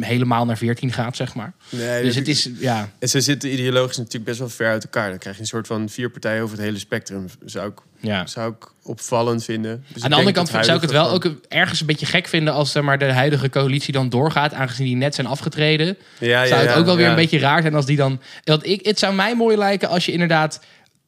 [0.00, 1.52] helemaal naar 14 gaat, zeg maar.
[1.68, 5.08] Nee, Dus het is, ja, En ze zitten ideologisch natuurlijk best wel ver uit elkaar.
[5.08, 7.26] Dan krijg je een soort van vier partijen over het hele spectrum.
[7.44, 8.26] Zou ik, ja.
[8.26, 9.84] zou ik opvallend vinden.
[9.92, 12.54] Dus Aan de andere kant zou ik het wel ook ergens een beetje gek vinden
[12.54, 15.96] als zeg maar, de huidige coalitie dan doorgaat, aangezien die net zijn afgetreden.
[16.18, 17.10] Ja, zou het ook wel weer ja.
[17.10, 18.20] een beetje raar zijn als die dan.
[18.44, 20.60] Want ik, het zou mij mooi lijken als je inderdaad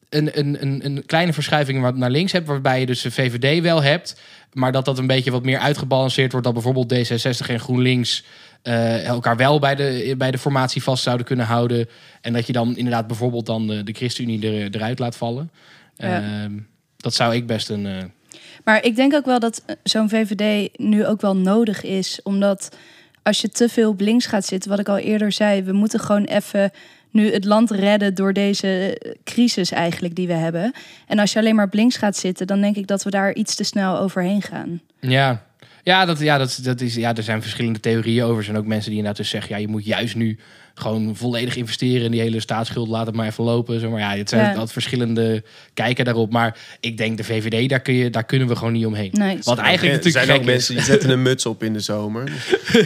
[0.09, 3.83] een, een, een, kleine verschuiving wat naar links hebt, waarbij je dus de VVD wel
[3.83, 4.21] hebt,
[4.53, 8.23] maar dat dat een beetje wat meer uitgebalanceerd wordt, dat bijvoorbeeld D66 en GroenLinks
[8.61, 11.89] eh, elkaar wel bij de, bij de formatie vast zouden kunnen houden.
[12.21, 15.51] En dat je dan inderdaad bijvoorbeeld dan de, de ChristenUnie er, eruit laat vallen.
[15.95, 16.21] Ja.
[16.21, 16.51] Ehm,
[16.97, 17.85] dat zou ik best een...
[17.85, 18.03] eh,
[18.63, 22.19] Maar ik denk ook wel dat eh, zo'n VVD nu ook wel nodig is.
[22.23, 22.77] Omdat
[23.23, 25.99] als je te veel op links gaat zitten, wat ik al eerder zei, we moeten
[25.99, 26.71] gewoon even
[27.15, 30.73] nu het land redden door deze crisis eigenlijk die we hebben.
[31.07, 33.33] En als je alleen maar op links gaat zitten, dan denk ik dat we daar
[33.33, 34.81] iets te snel overheen gaan.
[34.99, 35.45] Ja,
[35.83, 38.37] ja, dat, ja, dat, dat is, ja, er zijn verschillende theorieën over.
[38.37, 39.55] Er zijn ook mensen die inderdaad dus zeggen...
[39.55, 40.39] ja, je moet juist nu
[40.75, 42.87] gewoon volledig investeren in die hele staatsschuld.
[42.87, 43.79] Laat het maar even lopen.
[43.79, 44.49] Zeg maar ja, het zijn Ja.
[44.49, 46.31] altijd verschillende kijken daarop.
[46.31, 49.09] Maar ik denk de VVD, daar, kun je, daar kunnen we gewoon niet omheen.
[49.13, 49.37] Nee.
[49.43, 50.81] Wat eigenlijk er zijn natuurlijk ook mensen is.
[50.85, 52.31] die zetten een muts op in de zomer.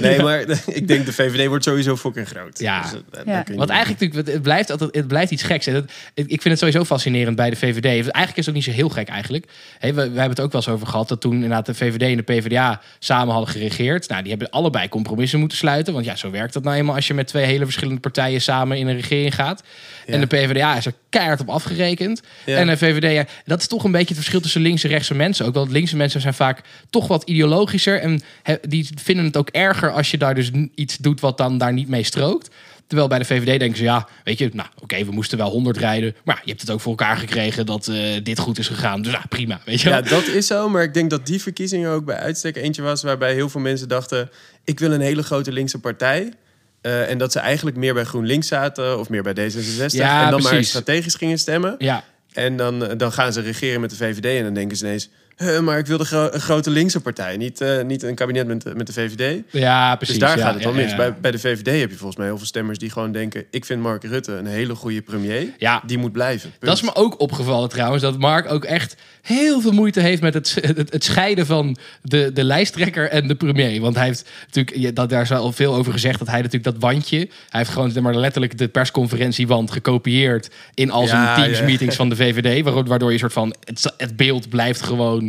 [0.01, 2.59] Nee, maar ik denk de VVD wordt sowieso fucking groot.
[2.59, 2.81] Ja.
[2.81, 2.91] Dus,
[3.25, 3.43] Ja.
[3.49, 5.67] niet- eigenlijk natuurlijk, het- blijft, altijd, het blijft iets geks.
[5.67, 7.85] En ik vind het sowieso fascinerend bij de VVD.
[7.85, 9.45] Eigenlijk is het ook niet zo heel gek eigenlijk.
[9.79, 12.01] Hé, we, we hebben het ook wel eens over gehad dat toen inderdaad de VVD
[12.01, 14.07] en de PvdA samen hadden geregeerd.
[14.09, 15.93] Nou, die hebben allebei compromissen moeten sluiten.
[15.93, 18.77] Want ja, zo werkt dat nou eenmaal als je met twee hele verschillende partijen samen
[18.77, 19.63] in een regering gaat.
[20.05, 20.13] Ja.
[20.13, 22.21] En de PvdA is er keihard op afgerekend.
[22.45, 22.57] Ja.
[22.57, 25.15] En de VVD, ja, dat is toch een beetje het verschil tussen linkse en rechtse
[25.15, 25.45] mensen.
[25.45, 27.99] Ook want linkse mensen zijn vaak toch wat ideologischer.
[27.99, 31.57] En he- die vinden het ook erger als je daar dus iets doet wat dan
[31.57, 32.49] daar niet mee strookt.
[32.87, 35.77] Terwijl bij de VVD denken ze, ja, weet je, nou oké, we moesten wel 100
[35.77, 36.15] rijden.
[36.23, 39.01] Maar je hebt het ook voor elkaar gekregen dat eh, dit goed is gegaan.
[39.01, 39.97] Dus ja, prima, weet je wel.
[40.03, 40.69] Ja, dat is zo.
[40.69, 43.03] Maar ik denk dat die verkiezingen ook bij uitstek eentje was...
[43.03, 44.29] waarbij heel veel mensen dachten...
[44.63, 46.33] ik wil een hele grote linkse partij.
[46.81, 48.99] Eh, en dat ze eigenlijk meer bij GroenLinks zaten...
[48.99, 49.85] of meer bij D66.
[49.85, 51.75] Ja, en dan maar strategisch gingen stemmen.
[51.77, 52.03] Ja,
[52.33, 54.37] En dan, eh, dan gaan ze regeren met de VVD.
[54.37, 55.09] En dan denken ze ineens...
[55.39, 57.37] "Huh, maar ik wil de gro- een grote linkse partij.
[57.37, 59.41] Niet, eh, niet een kabinet met, de- met de VVD.
[59.51, 60.19] ja precies.
[60.19, 60.91] dus daar ja, gaat het dan ja, mis.
[60.91, 60.97] ja.
[60.97, 63.45] Bij, bij de VVD heb je volgens mij heel veel stemmers die gewoon denken...
[63.51, 65.47] ik vind Mark Rutte een hele goede premier.
[65.57, 65.83] Ja.
[65.85, 66.49] Die moet blijven.
[66.49, 66.61] Punt.
[66.61, 70.33] Dat is me ook opgevallen trouwens, dat Mark ook echt heel veel moeite heeft met
[70.33, 73.81] het, het, het scheiden van de, de lijsttrekker en de premier.
[73.81, 76.81] Want hij heeft natuurlijk, dat, daar is al veel over gezegd, dat hij natuurlijk dat
[76.81, 82.15] wandje, hij heeft gewoon maar, letterlijk de persconferentiewand gekopieerd in al zijn teamsmeetings van de
[82.15, 85.28] VVD, waardoor, waardoor je soort van, het, het beeld blijft gewoon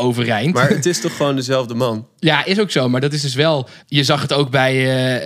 [0.00, 0.54] overeind.
[0.54, 2.06] Maar het is toch gewoon dezelfde man?
[2.18, 2.88] Ja, is ook zo.
[2.88, 3.68] Maar dat is dus wel.
[3.86, 4.74] Je zag het ook bij,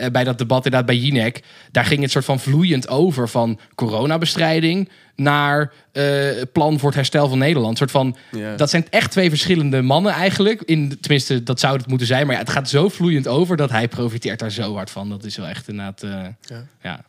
[0.00, 1.42] eh, bij dat debat inderdaad bij Jinek.
[1.70, 6.04] Daar ging het soort van vloeiend over van coronabestrijding naar eh,
[6.52, 7.70] plan voor het herstel van Nederland.
[7.70, 8.16] Een soort van.
[8.56, 10.62] Dat zijn echt twee verschillende mannen eigenlijk.
[10.62, 12.26] In, tenminste, dat zou het moeten zijn.
[12.26, 15.08] Maar ja, het gaat zo vloeiend over dat hij profiteert daar zo hard van.
[15.08, 16.02] Dat is wel echt inderdaad.
[16.48, 16.66] Ja.
[16.82, 17.04] ja.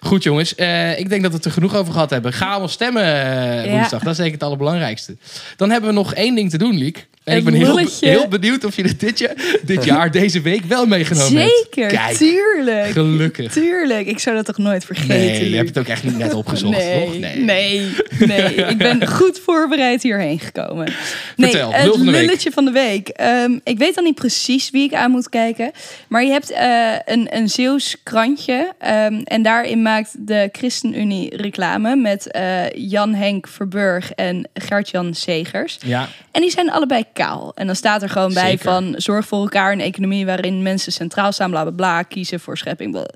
[0.00, 2.32] Goed jongens, Eh, ik denk dat we het er genoeg over gehad hebben.
[2.32, 3.70] Ga allemaal stemmen eh, Ja.
[3.70, 4.02] woensdag.
[4.02, 5.16] Dat is ik het allerbelangrijkste.
[5.56, 7.08] Dan hebben we nog één ding te doen, Liek.
[7.30, 10.86] En ik ben heel, heel benieuwd of je dit jaar, dit jaar, deze week wel
[10.86, 11.66] meegenomen hebt.
[11.74, 12.86] Zeker, tuurlijk.
[12.90, 13.52] gelukkig.
[13.52, 15.08] Tuurlijk, ik zou dat toch nooit vergeten.
[15.16, 17.18] Nee, je hebt het ook echt niet net opgezocht, nee, toch?
[17.18, 17.84] Nee.
[18.26, 20.92] nee, Ik ben goed voorbereid hierheen gekomen.
[21.36, 22.20] Nee, Vertel, het van de week.
[22.20, 23.08] lulletje van de week.
[23.08, 25.70] Ehm, ik weet dan niet precies wie ik aan moet kijken.
[26.08, 28.72] Maar je hebt eh, een, een Zeeuws krantje.
[28.78, 35.78] ehm, en daarin maakt de ChristenUnie reclame met eh, Jan-Henk Verburg en Gert-Jan Segers.
[35.86, 37.52] Ja, En die zijn allebei kaal.
[37.54, 38.64] En dan staat er gewoon bij Zeker.
[38.64, 42.58] van zorg voor elkaar een economie waarin mensen centraal staan, bla bla bla, kiezen voor
[42.58, 42.90] schepping.
[42.92, 43.06] bla.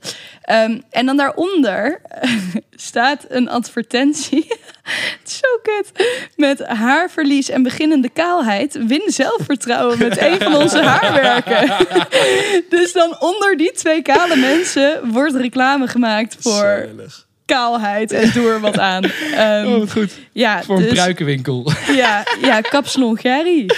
[0.42, 2.00] Ehm, en dan daaronder
[2.90, 4.46] staat een advertentie.
[5.20, 6.08] Het is zo kut.
[6.36, 8.86] Met haarverlies en beginnende kaalheid.
[8.86, 11.86] Win zelfvertrouwen met een van onze haarwerken.
[12.68, 16.88] dus dan onder die twee kale mensen wordt reclame gemaakt voor
[17.44, 19.04] kaalheid en doe er wat aan.
[19.34, 20.12] Ehm, oh goed.
[20.34, 21.70] Ja, Voor een dus- pruikenwinkel.
[21.96, 23.70] ja, ja, kapsalon Gary.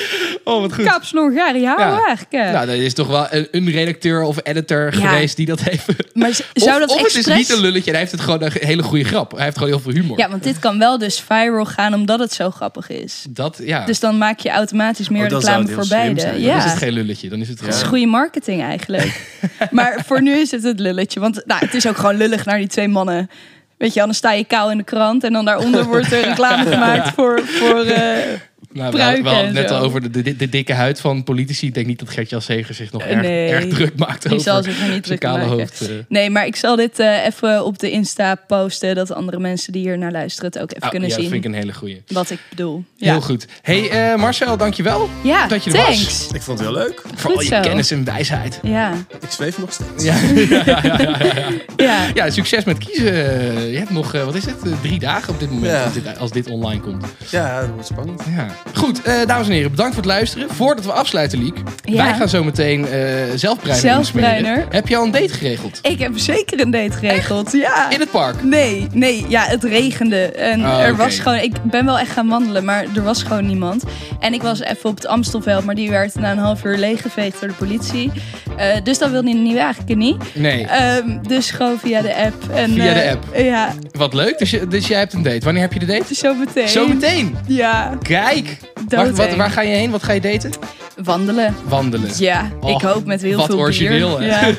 [0.44, 0.84] Oh wat goed.
[0.84, 2.00] Kapsalon hou Ja.
[2.30, 5.08] Nou, dat is toch wel een, een redacteur of editor Ja.
[5.08, 5.86] geweest die dat heeft.
[6.14, 8.42] maar zou of dat of het is niet een lulletje en hij heeft het gewoon
[8.42, 9.32] een hele goede grap.
[9.32, 10.18] Hij heeft gewoon heel veel humor.
[10.18, 13.24] Ja, want dit kan wel dus viral gaan omdat het zo grappig is.
[13.30, 13.84] Dat, ja.
[13.84, 16.20] Dus dan maak je automatisch meer Oh, reclame voor beide.
[16.20, 16.32] zijn.
[16.32, 17.28] Dan Ja, is het geen lulletje.
[17.28, 19.20] Dan is het dat is goede marketing eigenlijk.
[19.70, 21.20] maar voor nu is het het lulletje.
[21.20, 23.30] Want nou, het is ook gewoon lullig naar die twee mannen.
[23.78, 26.70] Weet je, anders sta je kou in de krant en dan daaronder wordt er reclame
[26.70, 28.40] gemaakt voor, voor eh,
[28.72, 31.66] Nou, we hadden- we het net al over de, de, de dikke huid van politici.
[31.66, 33.48] Ik denk niet dat Gert-Jan Seger zich nog erg, Nee.
[33.48, 35.58] erg druk maakt Die over zal zich er niet zijn druk kale maken.
[35.58, 35.80] hoofd.
[35.80, 35.88] eh.
[36.08, 38.94] Nee, maar ik zal dit eh, even op de Insta posten.
[38.94, 41.32] Dat andere mensen die hier naar luisteren het ook even Oh, kunnen ja, dat zien.
[41.32, 42.02] vind ik een hele goeie.
[42.06, 42.84] Wat ik bedoel.
[42.96, 43.46] Ja, Heel goed.
[43.62, 45.86] hey, eh, Marcel, dankjewel ja dat je er was.
[45.86, 46.26] thanks.
[46.32, 47.02] Ik vond het heel leuk.
[47.14, 47.60] voor al je zo.
[47.60, 48.60] kennis en wijsheid.
[48.62, 50.04] Ja, Ik zweef nog steeds.
[50.04, 50.16] Ja,
[51.76, 52.04] ja.
[52.14, 53.14] ja, succes met kiezen.
[53.70, 55.82] Je hebt nog, wat is het, drie dagen op dit moment Ja.
[55.84, 57.04] als, dit, als dit online komt.
[57.30, 58.22] Ja, dat wordt spannend.
[58.36, 58.72] Ja, Ja.
[58.74, 60.48] Goed, eh, dames en heren, bedankt voor het luisteren.
[60.50, 61.56] Voordat we afsluiten, Liek.
[61.84, 62.04] Ja.
[62.04, 62.86] Wij gaan zo meteen
[63.84, 64.64] insmeren.
[64.68, 65.78] Heb je al een date geregeld?
[65.82, 67.52] Ik heb zeker een date geregeld.
[67.52, 67.90] Ja.
[67.90, 68.42] In het park?
[68.42, 70.32] Nee, nee, ja, het regende.
[70.32, 73.46] En Oh, er was gewoon, ik ben wel echt gaan wandelen, maar er was gewoon
[73.46, 73.84] niemand.
[74.20, 77.40] En ik was even op het Amstelveld, maar die werd na een half uur leeggeveegd
[77.40, 78.12] door de politie.
[78.56, 80.16] Eh, dus dat wilde hij niet eigenlijk niet.
[80.34, 80.66] Nee.
[80.66, 82.50] Ehm, dus gewoon via de app.
[82.54, 83.36] En, Via de app.
[83.36, 84.38] Ja, Wat leuk.
[84.38, 85.44] Dus, je, dus jij hebt een date.
[85.44, 86.14] Wanneer heb je de date?
[86.14, 86.68] zo meteen.
[86.68, 87.36] Zo meteen.
[87.46, 88.35] Ja, Kijk.
[88.88, 89.90] Waar, wat, waar ga je heen?
[89.90, 90.50] Wat ga je daten?
[91.04, 91.54] Wandelen.
[91.64, 92.10] Wandelen.
[92.18, 94.28] Ja, Oh, ik hoop met heel wat veel origineel, bier.
[94.38, 94.46] hè?
[94.46, 94.54] Ja.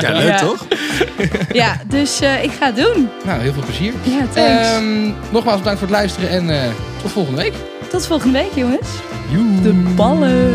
[0.00, 0.38] Ja, leuk Ja.
[0.38, 0.66] toch?
[1.52, 3.08] ja, dus eh, ik ga het doen.
[3.24, 3.92] Nou, heel veel plezier.
[4.02, 4.68] Ja, thanks.
[4.68, 6.68] Ehm, nogmaals bedankt voor het luisteren en eh,
[7.02, 7.52] tot volgende week.
[7.90, 8.88] Tot volgende week, jongens.
[9.30, 9.60] Joe.
[9.62, 10.52] De ballen.